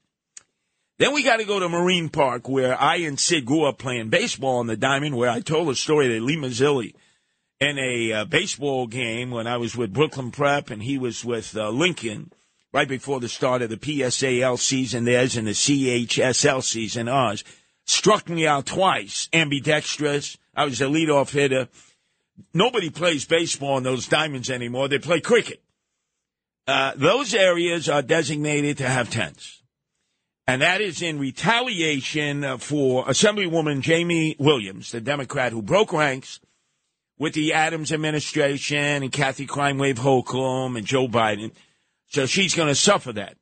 Then 0.99 1.13
we 1.13 1.23
got 1.23 1.38
to 1.38 1.45
go 1.45 1.60
to 1.60 1.69
Marine 1.69 2.10
Park, 2.10 2.47
where 2.47 2.79
I 2.79 2.97
and 2.97 3.19
Sid 3.19 3.45
grew 3.45 3.65
up 3.65 3.79
playing 3.79 4.10
baseball 4.10 4.60
on 4.60 4.67
the 4.67 4.77
diamond, 4.77 5.17
where 5.17 5.29
I 5.29 5.39
told 5.39 5.69
a 5.69 5.75
story 5.75 6.08
that 6.08 6.23
Lee 6.23 6.38
Mazzilli 6.38 6.93
in 7.60 7.79
a 7.79 8.12
uh, 8.12 8.25
baseball 8.25 8.88
game 8.88 9.32
when 9.32 9.47
I 9.47 9.58
was 9.58 9.75
with 9.75 9.93
Brooklyn 9.93 10.32
Prep 10.32 10.69
and 10.69 10.84
he 10.84 10.97
was 10.97 11.25
with 11.25 11.56
uh, 11.56 11.69
Lincoln 11.69 12.32
right 12.73 12.88
before 12.88 13.19
the 13.19 13.29
start 13.29 13.62
of 13.62 13.69
the 13.69 13.77
PSAL 13.77 14.60
season, 14.60 15.06
theirs, 15.06 15.38
and 15.38 15.47
the 15.47 15.51
CHSL 15.51 16.63
season, 16.63 17.08
ours, 17.08 17.43
struck 17.86 18.29
me 18.29 18.45
out 18.45 18.65
twice, 18.65 19.29
ambidextrous. 19.32 20.38
I 20.56 20.65
was 20.65 20.82
a 20.82 20.86
leadoff 20.86 21.32
hitter. 21.32 21.69
Nobody 22.53 22.89
plays 22.89 23.25
baseball 23.25 23.77
in 23.77 23.84
those 23.84 24.08
diamonds 24.08 24.49
anymore. 24.49 24.88
They 24.88 24.99
play 24.99 25.21
cricket. 25.21 25.62
Uh, 26.67 26.93
those 26.95 27.34
areas 27.34 27.89
are 27.89 28.01
designated 28.01 28.77
to 28.77 28.88
have 28.88 29.10
tents. 29.10 29.62
And 30.45 30.62
that 30.62 30.82
is 30.82 31.01
in 31.01 31.19
retaliation 31.19 32.58
for 32.58 33.06
Assemblywoman 33.06 33.86
Jaime 33.86 34.36
Williams, 34.39 34.91
the 34.91 34.99
Democrat 34.99 35.53
who 35.53 35.62
broke 35.62 35.93
ranks 35.93 36.41
with 37.17 37.34
the 37.34 37.53
Adams 37.53 37.93
administration 37.93 39.03
and 39.03 39.12
Kathy 39.12 39.45
Crime 39.45 39.77
Wave 39.77 39.99
Hochul 39.99 40.75
and 40.77 40.86
Joe 40.86 41.08
Biden. 41.08 41.51
So 42.08 42.25
she's 42.25 42.56
going 42.56 42.67
to 42.67 42.75
suffer 42.75 43.13
that. 43.13 43.38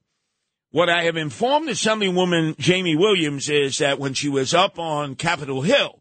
What 0.70 0.90
I 0.90 1.04
have 1.04 1.18
informed 1.18 1.70
Assemblywoman 1.70 2.56
Jaime 2.64 2.96
Williams 2.96 3.50
is 3.50 3.80
that 3.80 4.00
when 4.00 4.14
she 4.14 4.30
was 4.30 4.54
up 4.54 4.78
on 4.78 5.16
Capitol 5.16 5.64
Hill 5.64 6.01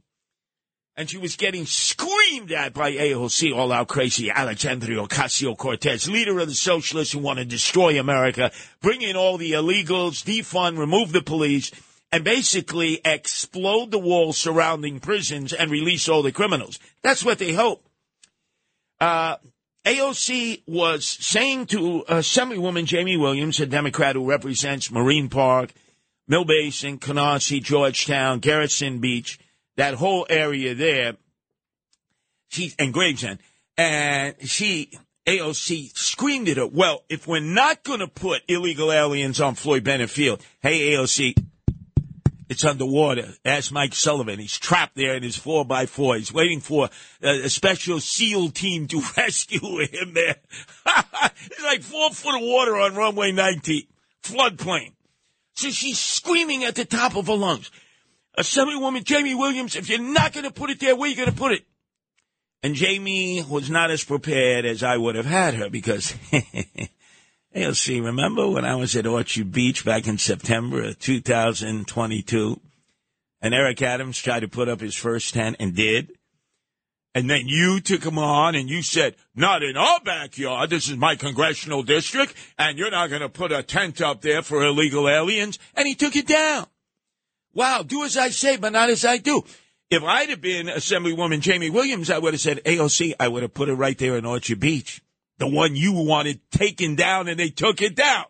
and 1.01 1.09
she 1.09 1.17
was 1.17 1.35
getting 1.35 1.65
screamed 1.65 2.53
at 2.53 2.75
by 2.75 2.93
AOC, 2.93 3.57
all 3.57 3.73
out 3.73 3.89
crazy 3.89 4.31
Alexandria 4.31 5.03
Ocasio 5.03 5.57
Cortez, 5.57 6.07
leader 6.11 6.39
of 6.39 6.47
the 6.47 6.55
socialists 6.55 7.15
who 7.15 7.21
want 7.21 7.39
to 7.39 7.45
destroy 7.47 7.99
America, 7.99 8.53
bring 8.83 9.01
in 9.01 9.17
all 9.17 9.39
the 9.39 9.53
illegals, 9.53 10.23
defund, 10.23 10.77
remove 10.77 11.13
the 11.13 11.23
police, 11.23 11.71
and 12.13 12.23
basically 12.23 13.01
explode 13.03 13.91
the 13.91 13.99
walls 13.99 14.37
surrounding 14.37 15.01
prisons 15.01 15.55
and 15.55 15.71
release 15.71 16.07
all 16.07 16.21
the 16.21 16.33
criminals. 16.33 16.79
That's 17.01 17.25
what 17.25 17.39
they 17.39 17.55
hope. 17.55 17.83
Uh, 19.01 19.37
AOC 19.87 20.65
was 20.67 21.07
saying 21.07 21.65
to 21.69 22.05
Assemblywoman 22.11 22.91
Jaime 22.91 23.17
Williams, 23.17 23.59
a 23.59 23.65
Democrat 23.65 24.17
who 24.17 24.29
represents 24.29 24.91
Marine 24.91 25.31
Park, 25.31 25.73
Mill 26.29 26.45
Basin, 26.45 26.99
Canarsie, 26.99 27.63
Georgetown, 27.63 28.41
Garrison 28.41 28.99
Beach, 28.99 29.39
that 29.81 29.95
whole 29.95 30.27
area 30.29 30.75
there, 30.75 31.17
she 32.49 32.75
and 32.79 32.93
Gravesend, 32.93 33.39
and 33.79 34.35
she 34.43 34.91
AOC 35.27 35.97
screamed 35.97 36.51
at 36.51 36.59
her. 36.59 36.67
Well, 36.67 37.03
if 37.09 37.27
we're 37.27 37.41
not 37.41 37.83
going 37.83 38.01
to 38.01 38.07
put 38.07 38.43
illegal 38.47 38.93
aliens 38.93 39.41
on 39.41 39.55
Floyd 39.55 39.85
Bennett 39.85 40.11
Field, 40.11 40.45
hey 40.61 40.91
AOC, 40.91 41.35
It's 42.51 42.63
underwater. 42.63 43.33
Ask 43.43 43.73
Mike 43.73 43.95
Sullivan. 43.95 44.39
He's 44.39 44.59
trapped 44.59 44.97
there 44.97 45.15
in 45.15 45.23
his 45.23 45.37
four 45.37 45.65
by 45.65 45.87
four. 45.87 46.17
He's 46.17 46.33
waiting 46.33 46.61
for 46.61 46.91
a, 47.23 47.45
a 47.45 47.49
special 47.49 48.01
SEAL 48.01 48.51
team 48.51 48.87
to 48.89 49.01
rescue 49.17 49.79
him 49.79 50.13
there. 50.13 50.37
it's 51.47 51.63
like 51.65 51.81
four 51.81 52.11
foot 52.11 52.35
of 52.35 52.43
water 52.43 52.77
on 52.77 52.97
runway 52.97 53.33
19. 53.33 53.85
Floodplain. 54.25 54.93
So 55.55 55.71
she's 55.71 55.99
screaming 55.99 56.65
at 56.65 56.75
the 56.75 56.85
top 56.85 57.17
of 57.17 57.29
her 57.29 57.35
lungs. 57.35 57.71
Assemblywoman 58.41 59.07
Jaime 59.07 59.35
Williams, 59.35 59.77
if 59.77 59.89
you're 59.89 60.01
not 60.01 60.33
going 60.33 60.45
to 60.45 60.51
put 60.51 60.71
it 60.71 60.81
there, 60.81 60.97
where 60.97 61.07
are 61.07 61.11
you 61.11 61.17
going 61.17 61.31
to 61.31 61.37
put 61.37 61.53
it? 61.53 61.65
And 62.63 62.79
Jaime 62.79 63.43
was 63.43 63.71
not 63.71 63.91
as 63.91 64.05
prepared 64.05 64.65
as 64.65 64.83
I 64.83 64.97
would 64.97 65.15
have 65.15 65.27
had 65.27 65.55
her 65.55 65.71
because, 65.71 66.15
you'll 67.55 67.75
see, 67.75 68.01
remember 68.01 68.49
when 68.49 68.65
I 68.65 68.77
was 68.77 68.97
at 68.97 69.07
Orchard 69.07 69.53
Beach 69.53 69.85
back 69.85 70.07
in 70.07 70.19
September 70.19 70.85
of 70.85 70.99
2022 70.99 72.61
and 73.43 73.55
Eric 73.55 73.83
Adams 73.83 74.19
tried 74.19 74.41
to 74.41 74.49
put 74.49 74.69
up 74.69 74.81
his 74.81 74.95
first 74.95 75.35
tent 75.35 75.57
and 75.61 75.75
did? 75.75 76.13
And 77.15 77.29
then 77.29 77.43
you 77.47 77.81
took 77.81 78.05
him 78.05 78.19
on 78.19 78.55
and 78.55 78.71
you 78.71 78.83
said, 78.83 79.17
not 79.35 79.63
in 79.63 79.77
our 79.77 80.01
backyard. 80.01 80.71
This 80.71 80.89
is 80.89 80.97
my 80.97 81.17
congressional 81.17 81.83
district 81.83 82.35
and 82.59 82.79
you're 82.79 82.91
not 82.91 83.11
going 83.11 83.23
to 83.23 83.29
put 83.29 83.53
a 83.53 83.63
tent 83.63 84.01
up 84.01 84.23
there 84.23 84.43
for 84.43 84.63
illegal 84.63 85.09
aliens. 85.09 85.59
And 85.75 85.89
he 85.89 85.95
took 85.95 86.17
it 86.17 86.27
down. 86.27 86.67
Wow. 87.55 87.83
Do 87.83 88.05
as 88.05 88.17
I 88.17 88.31
say, 88.31 88.57
but 88.57 88.73
not 88.73 88.91
as 88.91 89.05
I 89.05 89.19
do. 89.19 89.43
If 89.91 90.05
I'd 90.05 90.31
have 90.31 90.41
been 90.41 90.69
Assemblywoman 90.69 91.45
Jaime 91.45 91.69
Williams, 91.71 92.11
I 92.11 92.19
would 92.19 92.35
have 92.35 92.41
said, 92.41 92.63
AOC, 92.65 93.15
I 93.19 93.27
would 93.27 93.43
have 93.43 93.55
put 93.55 93.69
it 93.69 93.75
right 93.75 93.99
there 93.99 94.17
in 94.17 94.25
Orchard 94.25 94.61
Beach. 94.61 95.03
The 95.39 95.49
one 95.49 95.75
you 95.75 95.93
wanted 95.93 96.41
taken 96.53 96.95
down 96.95 97.27
and 97.27 97.41
they 97.41 97.49
took 97.49 97.83
it 97.83 97.97
down. 97.97 98.27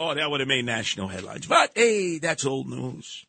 Oh, 0.00 0.14
that 0.14 0.30
would 0.30 0.40
have 0.40 0.48
made 0.48 0.64
national 0.64 1.08
headlines. 1.08 1.46
But 1.46 1.72
hey, 1.74 2.18
that's 2.18 2.46
old 2.46 2.68
news. 2.68 3.26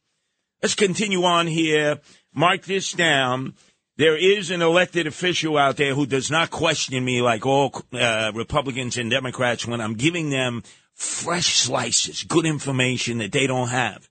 Let's 0.61 0.75
continue 0.75 1.23
on 1.23 1.47
here. 1.47 1.99
Mark 2.33 2.63
this 2.63 2.93
down. 2.93 3.55
There 3.97 4.17
is 4.17 4.51
an 4.51 4.61
elected 4.61 5.07
official 5.07 5.57
out 5.57 5.77
there 5.77 5.93
who 5.93 6.05
does 6.05 6.29
not 6.29 6.51
question 6.51 7.03
me 7.03 7.21
like 7.21 7.45
all 7.45 7.83
uh, 7.93 8.31
Republicans 8.33 8.97
and 8.97 9.09
Democrats 9.09 9.65
when 9.65 9.79
I'm 9.79 9.93
giving 9.93 10.29
them 10.29 10.63
fresh 10.93 11.55
slices, 11.55 12.23
good 12.23 12.45
information 12.45 13.19
that 13.19 13.31
they 13.31 13.47
don't 13.47 13.69
have. 13.69 14.09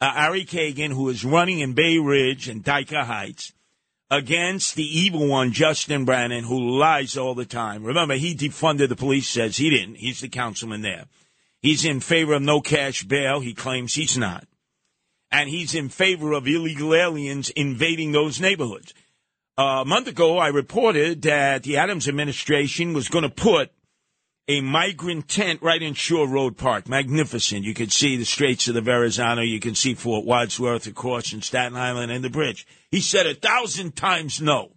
Uh, 0.00 0.12
Ari 0.14 0.44
Kagan, 0.44 0.92
who 0.92 1.08
is 1.08 1.24
running 1.24 1.60
in 1.60 1.72
Bay 1.72 1.98
Ridge 1.98 2.48
and 2.48 2.62
Dyker 2.62 3.04
Heights 3.04 3.52
against 4.10 4.74
the 4.74 4.84
evil 4.84 5.26
one, 5.26 5.52
Justin 5.52 6.04
Brannan, 6.04 6.44
who 6.44 6.78
lies 6.78 7.16
all 7.16 7.34
the 7.34 7.46
time. 7.46 7.82
Remember, 7.82 8.14
he 8.14 8.34
defunded 8.34 8.88
the 8.88 8.96
police, 8.96 9.28
says 9.28 9.56
he 9.56 9.70
didn't. 9.70 9.96
He's 9.96 10.20
the 10.20 10.28
councilman 10.28 10.82
there. 10.82 11.06
He's 11.60 11.84
in 11.84 12.00
favor 12.00 12.34
of 12.34 12.42
no 12.42 12.60
cash 12.60 13.02
bail. 13.02 13.40
He 13.40 13.54
claims 13.54 13.94
he's 13.94 14.18
not 14.18 14.46
and 15.30 15.48
he's 15.48 15.74
in 15.74 15.88
favor 15.88 16.32
of 16.32 16.46
illegal 16.46 16.94
aliens 16.94 17.50
invading 17.50 18.12
those 18.12 18.40
neighborhoods. 18.40 18.94
Uh, 19.58 19.82
a 19.82 19.84
month 19.84 20.06
ago, 20.06 20.38
I 20.38 20.48
reported 20.48 21.22
that 21.22 21.62
the 21.62 21.78
Adams 21.78 22.08
administration 22.08 22.92
was 22.92 23.08
going 23.08 23.22
to 23.22 23.30
put 23.30 23.70
a 24.48 24.60
migrant 24.60 25.28
tent 25.28 25.60
right 25.60 25.82
in 25.82 25.94
Shore 25.94 26.28
Road 26.28 26.56
Park. 26.56 26.88
Magnificent. 26.88 27.64
You 27.64 27.74
can 27.74 27.90
see 27.90 28.16
the 28.16 28.24
Straits 28.24 28.68
of 28.68 28.74
the 28.74 28.80
Verrazano. 28.80 29.42
You 29.42 29.58
can 29.58 29.74
see 29.74 29.94
Fort 29.94 30.24
Wadsworth, 30.24 30.86
of 30.86 30.94
course, 30.94 31.32
and 31.32 31.42
Staten 31.42 31.76
Island 31.76 32.12
and 32.12 32.22
the 32.22 32.30
bridge. 32.30 32.66
He 32.90 33.00
said 33.00 33.26
a 33.26 33.34
thousand 33.34 33.96
times 33.96 34.40
no. 34.40 34.72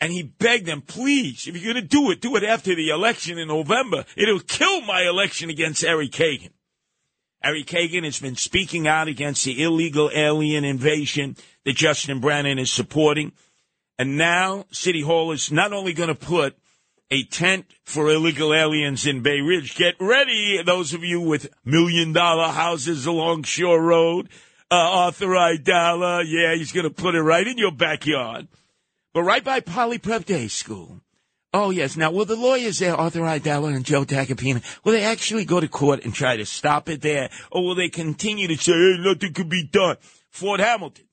And 0.00 0.12
he 0.12 0.22
begged 0.22 0.66
them, 0.66 0.82
please, 0.82 1.46
if 1.46 1.56
you're 1.56 1.72
going 1.72 1.82
to 1.82 1.88
do 1.88 2.10
it, 2.10 2.20
do 2.20 2.36
it 2.36 2.44
after 2.44 2.74
the 2.74 2.90
election 2.90 3.38
in 3.38 3.48
November. 3.48 4.04
It'll 4.16 4.40
kill 4.40 4.80
my 4.82 5.02
election 5.02 5.50
against 5.50 5.84
Ari 5.84 6.08
Kagan. 6.08 6.50
Ari 7.42 7.64
Kagan 7.64 8.04
has 8.04 8.18
been 8.18 8.36
speaking 8.36 8.88
out 8.88 9.06
against 9.06 9.44
the 9.44 9.62
illegal 9.62 10.10
alien 10.12 10.64
invasion 10.64 11.36
that 11.64 11.76
Justin 11.76 12.20
Brannan 12.20 12.58
is 12.58 12.72
supporting. 12.72 13.32
And 13.98 14.16
now 14.16 14.64
City 14.70 15.02
Hall 15.02 15.30
is 15.32 15.52
not 15.52 15.72
only 15.72 15.92
going 15.92 16.08
to 16.08 16.14
put 16.14 16.56
a 17.10 17.24
tent 17.24 17.66
for 17.84 18.10
illegal 18.10 18.54
aliens 18.54 19.06
in 19.06 19.22
Bay 19.22 19.40
Ridge. 19.40 19.76
Get 19.76 19.94
ready, 20.00 20.62
those 20.64 20.94
of 20.94 21.04
you 21.04 21.20
with 21.20 21.48
million 21.64 22.12
dollar 22.12 22.48
houses 22.48 23.06
along 23.06 23.44
Shore 23.44 23.82
Road. 23.82 24.28
Uh, 24.70 24.74
Arthur 24.74 25.28
Aidala, 25.28 26.24
yeah, 26.26 26.54
he's 26.56 26.72
going 26.72 26.84
to 26.84 26.90
put 26.90 27.14
it 27.14 27.22
right 27.22 27.46
in 27.46 27.58
your 27.58 27.70
backyard. 27.70 28.48
But 29.12 29.22
right 29.22 29.44
by 29.44 29.60
Poly 29.60 29.98
Prep 29.98 30.24
Day 30.24 30.48
School. 30.48 31.00
Oh, 31.52 31.70
yes. 31.70 31.96
Now, 31.96 32.10
will 32.10 32.24
the 32.24 32.34
lawyers 32.34 32.80
there, 32.80 32.96
Arthur 32.96 33.20
Aidala 33.20 33.76
and 33.76 33.84
Joe 33.84 34.04
Tacopina, 34.04 34.60
will 34.82 34.92
they 34.92 35.04
actually 35.04 35.44
go 35.44 35.60
to 35.60 35.68
court 35.68 36.04
and 36.04 36.12
try 36.12 36.36
to 36.36 36.44
stop 36.44 36.88
it 36.88 37.00
there? 37.00 37.30
Or 37.52 37.62
will 37.62 37.76
they 37.76 37.88
continue 37.88 38.48
to 38.48 38.56
say, 38.56 38.72
hey, 38.72 38.96
nothing 38.98 39.32
could 39.32 39.48
be 39.48 39.64
done? 39.64 39.98
Fort 40.30 40.58
Hamilton. 40.58 41.04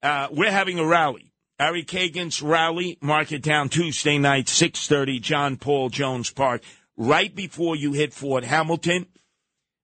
Uh, 0.00 0.28
we're 0.30 0.52
having 0.52 0.78
a 0.78 0.86
rally. 0.86 1.27
Ari 1.60 1.82
Kagan's 1.82 2.40
rally, 2.40 2.98
mark 3.00 3.32
it 3.32 3.42
down 3.42 3.68
Tuesday 3.68 4.16
night, 4.16 4.46
6.30, 4.46 5.20
John 5.20 5.56
Paul 5.56 5.88
Jones 5.88 6.30
Park, 6.30 6.62
right 6.96 7.34
before 7.34 7.74
you 7.74 7.92
hit 7.92 8.12
Fort 8.12 8.44
Hamilton. 8.44 9.06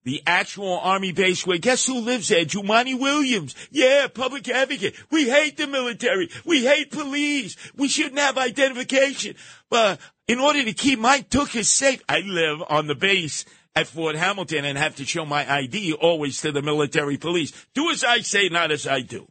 The 0.05 0.23
actual 0.25 0.79
army 0.79 1.11
base 1.11 1.45
where 1.45 1.59
guess 1.59 1.87
who 1.87 1.99
lives 1.99 2.29
there? 2.29 2.45
Jumaane 2.45 3.01
Williams. 3.01 3.57
Yeah, 3.73 4.07
public 4.07 4.49
advocate. 4.49 4.95
We 5.11 5.29
hate 5.29 5.57
the 5.57 5.67
military. 5.67 6.31
We 6.45 6.65
hate 6.65 6.93
police. 6.93 7.57
We 7.75 7.89
shouldn't 7.89 8.21
have 8.21 8.39
identification. 8.39 9.35
But 9.69 9.99
in 10.29 10.39
order 10.39 10.63
to 10.63 10.75
keep 10.75 11.01
my 11.01 11.23
tuchus 11.23 11.65
safe, 11.65 12.05
I 12.09 12.21
live 12.21 12.63
on 12.69 12.87
the 12.87 12.95
base 12.95 13.47
at 13.75 13.89
Fort 13.89 14.15
Hamilton 14.15 14.65
and 14.65 14.79
have 14.79 14.95
to 14.97 15.05
show 15.05 15.25
my 15.25 15.51
ID 15.51 15.95
always 15.95 16.41
to 16.43 16.53
the 16.53 16.63
military 16.63 17.17
police. 17.17 17.53
Do 17.75 17.91
as 17.91 18.05
I 18.05 18.21
say, 18.21 18.49
not 18.49 18.71
as 18.71 18.87
I 18.87 19.01
do. 19.01 19.27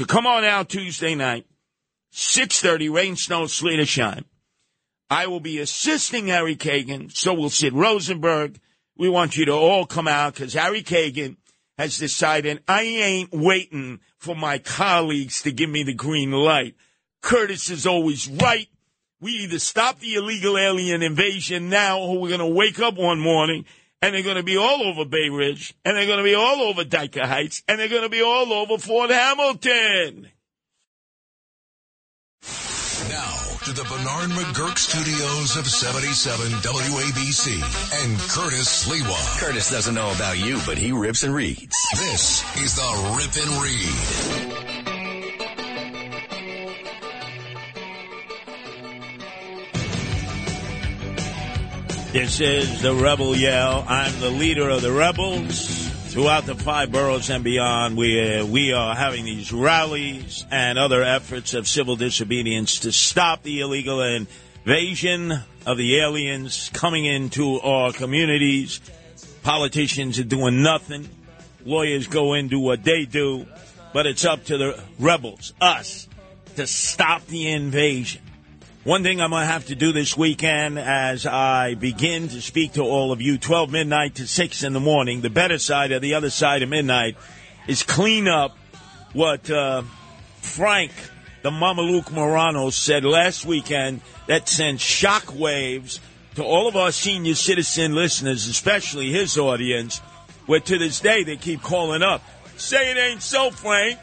So 0.00 0.06
come 0.06 0.26
on 0.26 0.44
out 0.44 0.70
Tuesday 0.70 1.14
night, 1.14 1.44
6.30, 2.14 2.90
rain, 2.90 3.16
snow, 3.16 3.46
sleet, 3.46 3.80
or 3.80 3.84
shine. 3.84 4.24
I 5.10 5.26
will 5.26 5.40
be 5.40 5.58
assisting 5.58 6.32
Ari 6.32 6.56
Kagan. 6.56 7.14
So 7.14 7.34
will 7.34 7.50
Sid 7.50 7.74
Rosenberg. 7.74 8.58
We 8.96 9.10
want 9.10 9.36
you 9.36 9.44
to 9.44 9.52
all 9.52 9.84
come 9.84 10.08
out 10.08 10.32
because 10.32 10.56
Ari 10.56 10.84
Kagan 10.84 11.36
has 11.76 11.98
decided 11.98 12.62
I 12.66 12.80
ain't 12.80 13.30
waiting 13.30 14.00
for 14.16 14.34
my 14.34 14.56
colleagues 14.56 15.42
to 15.42 15.52
give 15.52 15.68
me 15.68 15.82
the 15.82 15.92
green 15.92 16.30
light. 16.32 16.76
Curtis 17.20 17.68
is 17.68 17.86
always 17.86 18.26
right. 18.26 18.68
We 19.20 19.32
either 19.32 19.58
stop 19.58 19.98
the 19.98 20.14
illegal 20.14 20.56
alien 20.56 21.02
invasion 21.02 21.68
now 21.68 22.00
or 22.00 22.18
we're 22.18 22.34
going 22.34 22.40
to 22.40 22.46
wake 22.46 22.80
up 22.80 22.96
one 22.96 23.20
morning 23.20 23.66
and 24.02 24.14
they're 24.14 24.22
going 24.22 24.36
to 24.36 24.42
be 24.42 24.56
all 24.56 24.82
over 24.82 25.04
Bay 25.04 25.28
Ridge 25.28 25.74
and 25.84 25.96
they're 25.96 26.06
going 26.06 26.18
to 26.18 26.24
be 26.24 26.34
all 26.34 26.62
over 26.62 26.84
Dyker 26.84 27.24
Heights 27.24 27.62
and 27.68 27.78
they're 27.78 27.88
going 27.88 28.02
to 28.02 28.08
be 28.08 28.22
all 28.22 28.52
over 28.52 28.78
Fort 28.78 29.10
Hamilton. 29.10 30.28
Now 33.08 33.50
to 33.64 33.72
the 33.72 33.84
Bernard 33.84 34.30
McGuirk 34.30 34.78
studios 34.78 35.56
of 35.56 35.66
77 35.66 36.46
WABC 36.50 37.54
and 38.04 38.18
Curtis 38.30 38.86
Sliwa. 38.86 39.40
Curtis 39.40 39.70
doesn't 39.70 39.94
know 39.94 40.12
about 40.12 40.38
you, 40.38 40.58
but 40.66 40.78
he 40.78 40.92
rips 40.92 41.22
and 41.22 41.34
reads. 41.34 41.76
This 41.92 42.42
is 42.56 42.74
the 42.76 43.16
Rip 43.18 43.36
and 43.46 43.62
Read. 43.62 44.89
This 52.12 52.40
is 52.40 52.82
the 52.82 52.92
Rebel 52.92 53.36
Yell. 53.36 53.84
I'm 53.86 54.18
the 54.18 54.30
leader 54.30 54.68
of 54.68 54.82
the 54.82 54.90
rebels. 54.90 55.88
Throughout 56.08 56.44
the 56.44 56.56
five 56.56 56.90
boroughs 56.90 57.30
and 57.30 57.44
beyond, 57.44 57.96
we, 57.96 58.40
uh, 58.40 58.44
we 58.44 58.72
are 58.72 58.96
having 58.96 59.24
these 59.24 59.52
rallies 59.52 60.44
and 60.50 60.76
other 60.76 61.04
efforts 61.04 61.54
of 61.54 61.68
civil 61.68 61.94
disobedience 61.94 62.80
to 62.80 62.90
stop 62.90 63.44
the 63.44 63.60
illegal 63.60 64.02
invasion 64.02 65.38
of 65.64 65.78
the 65.78 66.00
aliens 66.00 66.68
coming 66.72 67.04
into 67.04 67.60
our 67.60 67.92
communities. 67.92 68.80
Politicians 69.44 70.18
are 70.18 70.24
doing 70.24 70.64
nothing. 70.64 71.08
Lawyers 71.64 72.08
go 72.08 72.34
in, 72.34 72.48
do 72.48 72.58
what 72.58 72.82
they 72.82 73.04
do. 73.04 73.46
But 73.92 74.06
it's 74.06 74.24
up 74.24 74.46
to 74.46 74.58
the 74.58 74.82
rebels, 74.98 75.54
us, 75.60 76.08
to 76.56 76.66
stop 76.66 77.24
the 77.26 77.52
invasion. 77.52 78.22
One 78.82 79.02
thing 79.02 79.20
I'm 79.20 79.28
going 79.28 79.42
to 79.42 79.46
have 79.46 79.66
to 79.66 79.74
do 79.74 79.92
this 79.92 80.16
weekend 80.16 80.78
as 80.78 81.26
I 81.26 81.74
begin 81.74 82.28
to 82.28 82.40
speak 82.40 82.72
to 82.72 82.82
all 82.82 83.12
of 83.12 83.20
you, 83.20 83.36
12 83.36 83.70
midnight 83.70 84.14
to 84.14 84.26
6 84.26 84.62
in 84.62 84.72
the 84.72 84.80
morning, 84.80 85.20
the 85.20 85.28
better 85.28 85.58
side 85.58 85.92
of 85.92 86.00
the 86.00 86.14
other 86.14 86.30
side 86.30 86.62
of 86.62 86.70
midnight, 86.70 87.18
is 87.68 87.82
clean 87.82 88.26
up 88.26 88.56
what 89.12 89.50
uh, 89.50 89.82
Frank, 90.40 90.92
the 91.42 91.50
Mamaluke 91.50 92.10
Morano, 92.10 92.70
said 92.70 93.04
last 93.04 93.44
weekend 93.44 94.00
that 94.28 94.48
sent 94.48 94.80
shock 94.80 95.38
waves 95.38 96.00
to 96.36 96.42
all 96.42 96.66
of 96.66 96.74
our 96.74 96.90
senior 96.90 97.34
citizen 97.34 97.94
listeners, 97.94 98.46
especially 98.46 99.10
his 99.10 99.36
audience, 99.36 99.98
where 100.46 100.58
to 100.58 100.78
this 100.78 101.00
day 101.00 101.22
they 101.22 101.36
keep 101.36 101.60
calling 101.60 102.02
up. 102.02 102.22
Say 102.56 102.92
it 102.92 102.96
ain't 102.96 103.20
so, 103.20 103.50
Frank. 103.50 103.98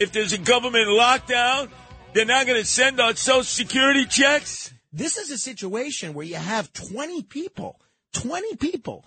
If 0.00 0.10
there's 0.10 0.32
a 0.32 0.38
government 0.38 0.88
lockdown, 0.88 1.68
they're 2.16 2.24
not 2.24 2.46
going 2.46 2.58
to 2.58 2.64
send 2.64 2.98
out 2.98 3.18
Social 3.18 3.44
Security 3.44 4.06
checks? 4.06 4.72
This 4.90 5.18
is 5.18 5.30
a 5.30 5.36
situation 5.36 6.14
where 6.14 6.24
you 6.24 6.36
have 6.36 6.72
20 6.72 7.24
people, 7.24 7.78
20 8.14 8.56
people 8.56 9.04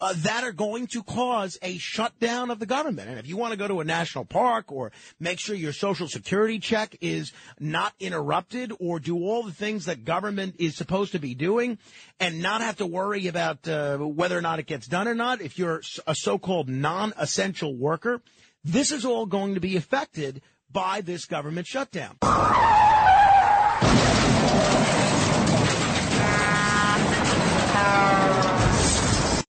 uh, 0.00 0.12
that 0.18 0.44
are 0.44 0.52
going 0.52 0.86
to 0.86 1.02
cause 1.02 1.58
a 1.60 1.76
shutdown 1.78 2.52
of 2.52 2.60
the 2.60 2.66
government. 2.66 3.08
And 3.08 3.18
if 3.18 3.26
you 3.26 3.36
want 3.36 3.50
to 3.50 3.56
go 3.56 3.66
to 3.66 3.80
a 3.80 3.84
national 3.84 4.26
park 4.26 4.70
or 4.70 4.92
make 5.18 5.40
sure 5.40 5.56
your 5.56 5.72
social 5.72 6.06
security 6.06 6.60
check 6.60 6.96
is 7.00 7.32
not 7.58 7.94
interrupted 7.98 8.72
or 8.78 9.00
do 9.00 9.16
all 9.16 9.42
the 9.42 9.50
things 9.50 9.86
that 9.86 10.04
government 10.04 10.54
is 10.60 10.76
supposed 10.76 11.10
to 11.12 11.18
be 11.18 11.34
doing 11.34 11.78
and 12.20 12.42
not 12.42 12.60
have 12.60 12.76
to 12.76 12.86
worry 12.86 13.26
about 13.26 13.66
uh, 13.66 13.98
whether 13.98 14.38
or 14.38 14.42
not 14.42 14.60
it 14.60 14.66
gets 14.66 14.86
done 14.86 15.08
or 15.08 15.16
not, 15.16 15.40
if 15.40 15.58
you're 15.58 15.82
a 16.06 16.14
so-called 16.14 16.68
non-essential 16.68 17.76
worker, 17.76 18.22
this 18.62 18.92
is 18.92 19.04
all 19.04 19.26
going 19.26 19.54
to 19.54 19.60
be 19.60 19.76
affected 19.76 20.42
by 20.72 21.00
this 21.00 21.26
government 21.26 21.66
shutdown. 21.66 22.16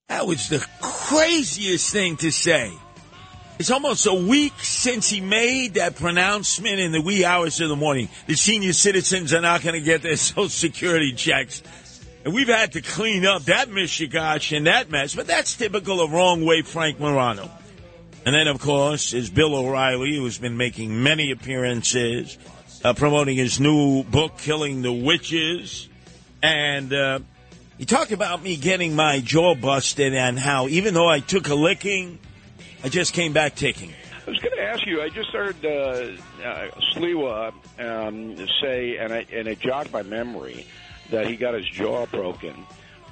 That 0.07 0.27
was 0.27 0.49
the 0.49 0.65
craziest 0.81 1.91
thing 1.91 2.17
to 2.17 2.31
say. 2.31 2.71
It's 3.59 3.69
almost 3.69 4.07
a 4.07 4.13
week 4.13 4.53
since 4.62 5.09
he 5.09 5.21
made 5.21 5.75
that 5.75 5.95
pronouncement 5.95 6.79
in 6.79 6.91
the 6.91 7.01
wee 7.01 7.23
hours 7.23 7.62
of 7.62 7.69
the 7.69 7.75
morning. 7.75 8.09
The 8.27 8.36
senior 8.36 8.73
citizens 8.73 9.33
are 9.33 9.41
not 9.41 9.62
going 9.62 9.75
to 9.75 9.81
get 9.81 10.01
their 10.01 10.15
Social 10.17 10.49
Security 10.49 11.13
checks. 11.13 11.62
And 12.25 12.33
we've 12.33 12.47
had 12.47 12.71
to 12.73 12.81
clean 12.81 13.25
up 13.25 13.43
that 13.43 13.69
mishigash 13.69 14.55
and 14.55 14.67
that 14.67 14.89
mess, 14.89 15.13
but 15.13 15.27
that's 15.27 15.55
typical 15.55 16.01
of 16.01 16.12
wrong 16.13 16.45
way 16.45 16.62
Frank 16.62 16.99
Morano. 16.99 17.51
And 18.25 18.33
then, 18.33 18.47
of 18.47 18.59
course, 18.62 19.13
is 19.13 19.29
Bill 19.29 19.53
O'Reilly, 19.53 20.15
who's 20.15 20.38
been 20.38 20.55
making 20.55 21.03
many 21.03 21.31
appearances, 21.31 22.38
uh, 22.83 22.93
promoting 22.93 23.36
his 23.36 23.59
new 23.59 24.03
book, 24.03 24.38
Killing 24.38 24.81
the 24.81 24.93
Witches. 24.93 25.89
And 26.41 26.93
uh, 26.93 27.19
he 27.77 27.83
talked 27.83 28.13
about 28.13 28.41
me 28.41 28.55
getting 28.55 28.95
my 28.95 29.19
jaw 29.19 29.55
busted 29.55 30.13
and 30.13 30.39
how 30.39 30.69
even 30.69 30.93
though 30.93 31.09
I 31.09 31.19
took 31.19 31.49
a 31.49 31.55
licking, 31.55 32.17
I 32.81 32.88
just 32.88 33.13
came 33.13 33.33
back 33.33 33.55
ticking. 33.55 33.91
I 34.25 34.29
was 34.29 34.39
going 34.39 34.55
to 34.55 34.63
ask 34.63 34.86
you. 34.86 35.01
I 35.01 35.09
just 35.09 35.31
heard 35.31 35.65
uh, 35.65 35.69
uh, 35.69 36.67
Sliwa 36.95 37.53
um, 37.77 38.38
say, 38.62 38.95
and, 38.97 39.12
I, 39.12 39.25
and 39.33 39.49
it 39.49 39.59
jogged 39.59 39.91
my 39.91 40.03
memory 40.03 40.65
that 41.09 41.27
he 41.27 41.36
got 41.36 41.55
his 41.55 41.65
jaw 41.65 42.05
broken 42.05 42.65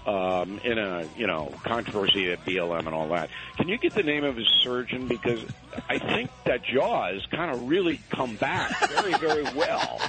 um, 0.06 0.60
in 0.64 0.78
a 0.78 1.06
you 1.18 1.28
know 1.28 1.54
controversy 1.64 2.32
at 2.32 2.44
BLM 2.46 2.80
and 2.80 2.96
all 2.96 3.10
that. 3.10 3.30
Can 3.58 3.68
you 3.68 3.78
get 3.78 3.94
the 3.94 4.04
name 4.04 4.24
of 4.24 4.36
his 4.36 4.48
surgeon 4.64 5.08
because 5.08 5.44
I 5.90 6.00
think 6.00 6.32
that 6.46 6.64
jaw 6.64 7.12
has 7.12 7.26
kind 7.28 7.52
of 7.52 7.68
really 7.68 8.00
come 8.10 8.36
back 8.36 8.72
very 8.90 9.14
very 9.14 9.44
well. 9.56 10.00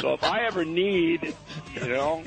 So 0.00 0.12
if 0.12 0.22
I 0.24 0.44
ever 0.44 0.64
need 0.64 1.34
you 1.74 1.88
know 1.88 2.22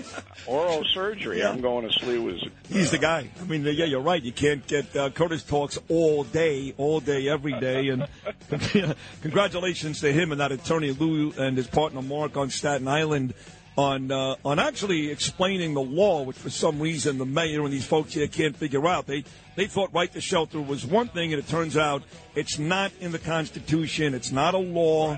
oral 0.48 0.84
surgery, 0.86 1.44
I'm 1.44 1.62
going 1.62 1.88
to 1.88 2.00
Sliwa's. 2.00 2.48
He's 2.68 2.92
the 2.92 2.98
guy. 2.98 3.30
I 3.40 3.44
mean, 3.46 3.64
yeah, 3.64 3.86
you're 3.86 4.02
right. 4.02 4.22
You 4.22 4.32
can't 4.32 4.66
get 4.66 4.96
uh, 4.96 5.10
Curtis 5.10 5.44
talks 5.44 5.78
all 5.90 6.24
day, 6.24 6.74
all 6.78 7.00
day, 7.00 7.28
every 7.28 7.60
day. 7.60 7.90
And 7.90 8.08
congratulations 9.22 10.02
to 10.02 10.12
him 10.12 10.32
and 10.32 10.42
that 10.42 10.52
attorney 10.52 10.92
Lou 10.92 11.32
and 11.38 11.58
his 11.58 11.68
partner 11.68 12.02
Mark 12.02 12.38
on 12.38 12.50
Staten 12.50 12.88
Island 12.88 13.34
on 13.80 14.12
uh, 14.12 14.36
on 14.44 14.60
actually 14.60 15.10
explaining 15.10 15.74
the 15.74 15.82
law, 15.82 16.24
which 16.24 16.36
for 16.36 16.50
some 16.50 16.82
reason 16.82 17.18
the 17.18 17.26
mayor 17.26 17.64
and 17.64 17.72
these 17.72 17.86
folks 17.86 18.14
here 18.14 18.28
can't 18.28 18.56
figure 18.56 18.86
out. 18.86 19.08
They 19.08 19.24
they 19.56 19.68
thought 19.68 19.94
right 19.94 20.12
to 20.12 20.20
shelter 20.20 20.60
was 20.60 20.86
one 20.86 21.08
thing, 21.08 21.32
and 21.32 21.42
it 21.42 21.48
turns 21.48 21.78
out 21.78 22.04
it's 22.36 22.60
not 22.60 22.92
in 23.00 23.14
the 23.14 23.20
Constitution. 23.20 24.14
It's 24.14 24.34
not 24.34 24.54
a 24.54 24.58
law. 24.58 25.18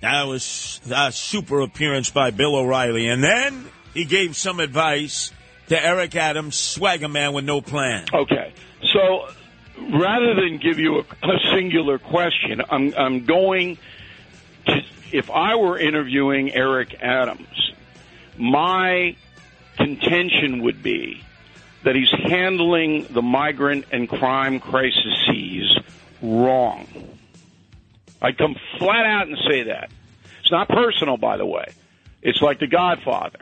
That 0.00 0.24
was 0.24 0.80
a 0.92 1.12
super 1.12 1.60
appearance 1.60 2.10
by 2.10 2.30
Bill 2.30 2.56
O'Reilly. 2.56 3.08
And 3.08 3.22
then 3.22 3.66
he 3.94 4.04
gave 4.04 4.36
some 4.36 4.58
advice 4.60 5.30
to 5.68 5.82
Eric 5.82 6.16
Adams, 6.16 6.56
swagger 6.56 7.08
man 7.08 7.32
with 7.32 7.44
no 7.44 7.60
plan. 7.60 8.06
Okay, 8.12 8.52
so 8.92 9.28
rather 9.92 10.34
than 10.34 10.58
give 10.58 10.80
you 10.80 10.98
a, 10.98 11.28
a 11.28 11.38
singular 11.54 11.98
question, 12.00 12.60
I'm 12.68 12.92
I'm 12.96 13.24
going 13.24 13.78
to 14.66 14.82
if 15.14 15.30
I 15.30 15.54
were 15.54 15.78
interviewing 15.78 16.52
Eric 16.52 16.96
Adams, 17.00 17.72
my 18.38 19.16
contention 19.76 20.62
would 20.62 20.82
be 20.82 21.22
that 21.84 21.94
he's 21.94 22.10
handling 22.10 23.06
the 23.10 23.22
migrant 23.22 23.84
and 23.92 24.08
crime 24.08 24.60
crises 24.60 25.14
wrong. 26.22 26.86
I'd 28.22 28.38
come 28.38 28.56
flat 28.78 29.04
out 29.04 29.28
and 29.28 29.36
say 29.48 29.64
that. 29.64 29.90
It's 30.40 30.50
not 30.50 30.68
personal, 30.68 31.16
by 31.16 31.36
the 31.36 31.46
way. 31.46 31.66
It's 32.22 32.40
like 32.40 32.58
The 32.58 32.66
Godfather. 32.66 33.40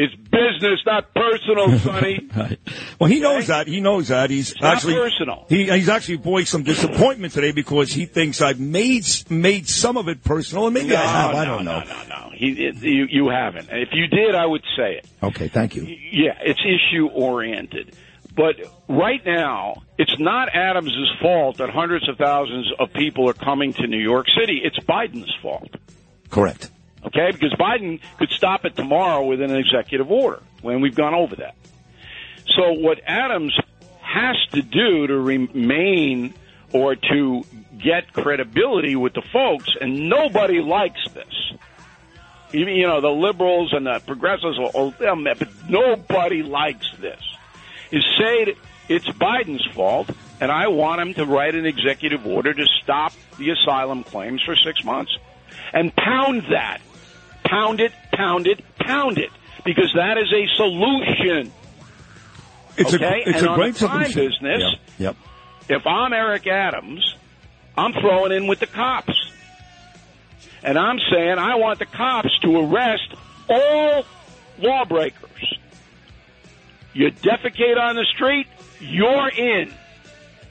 It's 0.00 0.14
business, 0.14 0.78
not 0.86 1.12
personal, 1.12 1.76
Sonny. 1.80 2.30
Right. 2.38 2.60
Well, 3.00 3.10
he 3.10 3.18
knows 3.18 3.48
that. 3.48 3.66
He 3.66 3.80
knows 3.80 4.08
that. 4.08 4.30
He's 4.30 4.54
not 4.60 4.76
actually 4.76 4.94
personal. 4.94 5.46
He, 5.48 5.68
he's 5.68 5.88
actually 5.88 6.18
voiced 6.18 6.52
some 6.52 6.62
disappointment 6.62 7.32
today 7.32 7.50
because 7.50 7.90
he 7.92 8.06
thinks 8.06 8.40
I've 8.40 8.60
made 8.60 9.04
made 9.28 9.68
some 9.68 9.96
of 9.96 10.06
it 10.08 10.22
personal, 10.22 10.66
and 10.66 10.74
maybe 10.74 10.94
I 10.94 11.04
have. 11.04 11.34
I 11.34 11.44
don't 11.44 11.64
know. 11.64 11.80
No, 11.80 11.84
no, 11.84 12.08
no. 12.08 12.30
He, 12.32 12.52
it, 12.52 12.76
you, 12.76 13.06
you 13.10 13.28
haven't. 13.28 13.70
If 13.72 13.88
you 13.92 14.06
did, 14.06 14.36
I 14.36 14.46
would 14.46 14.62
say 14.76 14.98
it. 14.98 15.06
Okay, 15.20 15.48
thank 15.48 15.74
you. 15.74 15.82
Yeah, 15.82 16.38
it's 16.42 16.60
issue 16.60 17.08
oriented. 17.08 17.96
But 18.36 18.54
right 18.88 19.24
now, 19.26 19.82
it's 19.98 20.16
not 20.20 20.54
Adams' 20.54 20.94
fault 21.20 21.56
that 21.56 21.70
hundreds 21.70 22.08
of 22.08 22.18
thousands 22.18 22.70
of 22.78 22.92
people 22.92 23.28
are 23.28 23.34
coming 23.34 23.72
to 23.74 23.86
New 23.88 23.98
York 23.98 24.26
City. 24.38 24.60
It's 24.62 24.78
Biden's 24.86 25.34
fault. 25.42 25.74
Correct. 26.30 26.70
Okay? 27.08 27.32
Because 27.32 27.52
Biden 27.54 28.00
could 28.18 28.30
stop 28.30 28.64
it 28.64 28.76
tomorrow 28.76 29.24
with 29.24 29.40
an 29.40 29.54
executive 29.54 30.10
order 30.10 30.42
when 30.62 30.80
we've 30.80 30.94
gone 30.94 31.14
over 31.14 31.36
that. 31.36 31.54
So 32.56 32.72
what 32.72 33.00
Adams 33.06 33.58
has 34.00 34.36
to 34.52 34.62
do 34.62 35.06
to 35.06 35.18
remain 35.18 36.34
or 36.72 36.96
to 36.96 37.44
get 37.78 38.12
credibility 38.12 38.96
with 38.96 39.14
the 39.14 39.22
folks, 39.32 39.70
and 39.80 40.08
nobody 40.08 40.60
likes 40.60 41.00
this. 41.14 41.52
Even, 42.52 42.74
you 42.74 42.86
know, 42.86 43.00
the 43.00 43.10
liberals 43.10 43.72
and 43.72 43.86
the 43.86 44.00
progressives, 44.06 44.58
oh, 44.74 44.94
they'll 44.98 45.22
but 45.22 45.48
nobody 45.68 46.42
likes 46.42 46.86
this. 46.98 47.20
Is 47.90 48.04
say 48.18 48.54
it's 48.88 49.06
Biden's 49.06 49.66
fault, 49.74 50.10
and 50.40 50.50
I 50.50 50.68
want 50.68 51.00
him 51.00 51.14
to 51.14 51.26
write 51.26 51.54
an 51.54 51.66
executive 51.66 52.26
order 52.26 52.52
to 52.54 52.66
stop 52.82 53.12
the 53.38 53.50
asylum 53.50 54.04
claims 54.04 54.42
for 54.42 54.56
six 54.56 54.82
months. 54.84 55.16
And 55.72 55.94
pound 55.94 56.44
that. 56.50 56.80
Pound 57.48 57.80
it, 57.80 57.92
pound 58.12 58.46
it, 58.46 58.62
pound 58.78 59.18
it. 59.18 59.30
Because 59.64 59.92
that 59.94 60.18
is 60.18 60.32
a 60.32 60.46
solution. 60.56 61.52
It's 62.76 62.94
okay? 62.94 63.22
a 63.26 63.28
it's 63.28 63.38
and 63.38 63.46
a 63.46 63.50
on 63.50 63.58
great 63.58 63.76
solution. 63.76 64.28
business, 64.28 64.62
Yep. 64.98 65.16
if 65.68 65.86
I'm 65.86 66.12
Eric 66.12 66.46
Adams, 66.46 67.16
I'm 67.76 67.92
throwing 67.92 68.32
in 68.32 68.46
with 68.46 68.60
the 68.60 68.66
cops. 68.66 69.12
And 70.62 70.78
I'm 70.78 70.98
saying 71.10 71.38
I 71.38 71.56
want 71.56 71.78
the 71.78 71.86
cops 71.86 72.36
to 72.42 72.58
arrest 72.60 73.14
all 73.48 74.04
lawbreakers. 74.58 75.58
You 76.92 77.10
defecate 77.10 77.78
on 77.80 77.96
the 77.96 78.04
street, 78.14 78.46
you're 78.80 79.28
in. 79.28 79.72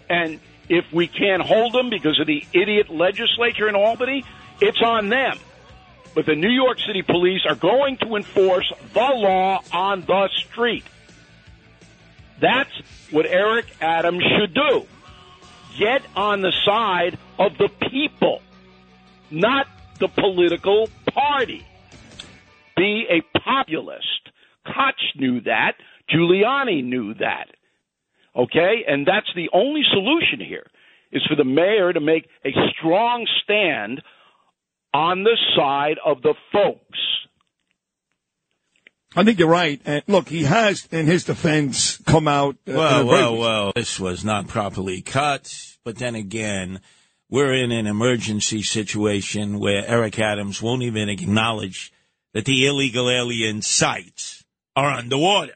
And 0.10 0.40
if 0.70 0.86
we 0.94 1.08
can't 1.08 1.42
hold 1.42 1.74
them 1.74 1.90
because 1.90 2.20
of 2.20 2.28
the 2.28 2.44
idiot 2.54 2.90
legislature 2.90 3.68
in 3.68 3.76
Albany, 3.76 4.24
it's 4.62 4.82
on 4.82 5.10
them. 5.10 5.38
But 6.18 6.26
the 6.26 6.36
New 6.36 6.50
York 6.50 6.80
City 6.80 7.04
police 7.04 7.42
are 7.48 7.54
going 7.54 7.98
to 7.98 8.16
enforce 8.16 8.74
the 8.92 9.00
law 9.00 9.62
on 9.72 10.02
the 10.02 10.30
street. 10.30 10.84
That's 12.42 12.72
what 13.12 13.28
Eric 13.28 13.68
Adams 13.80 14.24
should 14.24 14.52
do. 14.52 14.88
Get 15.78 16.02
on 16.16 16.42
the 16.42 16.52
side 16.66 17.20
of 17.38 17.60
the 17.60 17.70
people, 17.92 18.42
not 19.30 19.68
the 20.00 20.08
political 20.08 20.90
party. 21.14 21.64
Be 22.76 23.06
a 23.12 23.22
populist. 23.38 24.32
Koch 24.66 24.96
knew 25.18 25.42
that. 25.42 25.74
Giuliani 26.10 26.84
knew 26.84 27.14
that. 27.14 27.50
Okay? 28.36 28.86
And 28.88 29.06
that's 29.06 29.32
the 29.36 29.52
only 29.54 29.84
solution 29.92 30.40
here 30.40 30.66
is 31.12 31.24
for 31.30 31.36
the 31.36 31.44
mayor 31.44 31.94
to 31.94 32.00
make 32.00 32.28
a 32.44 32.50
strong 32.76 33.28
stand 33.44 34.02
on 34.94 35.24
the 35.24 35.38
side 35.56 35.98
of 36.06 36.22
the 36.22 36.34
folks. 36.52 37.00
I 39.16 39.24
think 39.24 39.40
you're 39.40 39.48
right. 39.48 39.82
And 39.86 40.04
look, 40.08 40.30
he 40.30 40.44
has, 40.44 40.88
in 40.92 41.08
his 41.08 41.24
defense, 41.24 41.98
come 42.06 42.28
out. 42.28 42.56
uh, 42.68 42.72
in 42.72 42.76
a 42.76 42.78
Well, 42.78 43.06
well, 43.06 43.38
well, 43.38 43.72
this 43.76 44.00
was 44.00 44.24
not 44.24 44.48
properly 44.48 45.02
cut. 45.02 45.54
But 45.84 45.98
then 45.98 46.16
again, 46.16 46.82
we're 47.30 47.54
in 47.54 47.72
an 47.72 47.88
emergency 47.88 48.62
situation 48.62 49.60
where 49.60 49.86
Eric 49.88 50.20
Adams 50.20 50.62
won't 50.62 50.84
even 50.84 51.10
acknowledge 51.10 51.92
that 52.34 52.46
the 52.46 52.68
illegal 52.68 53.10
alien 53.10 53.62
sites 53.62 54.44
are 54.76 54.92
underwater. 54.92 55.54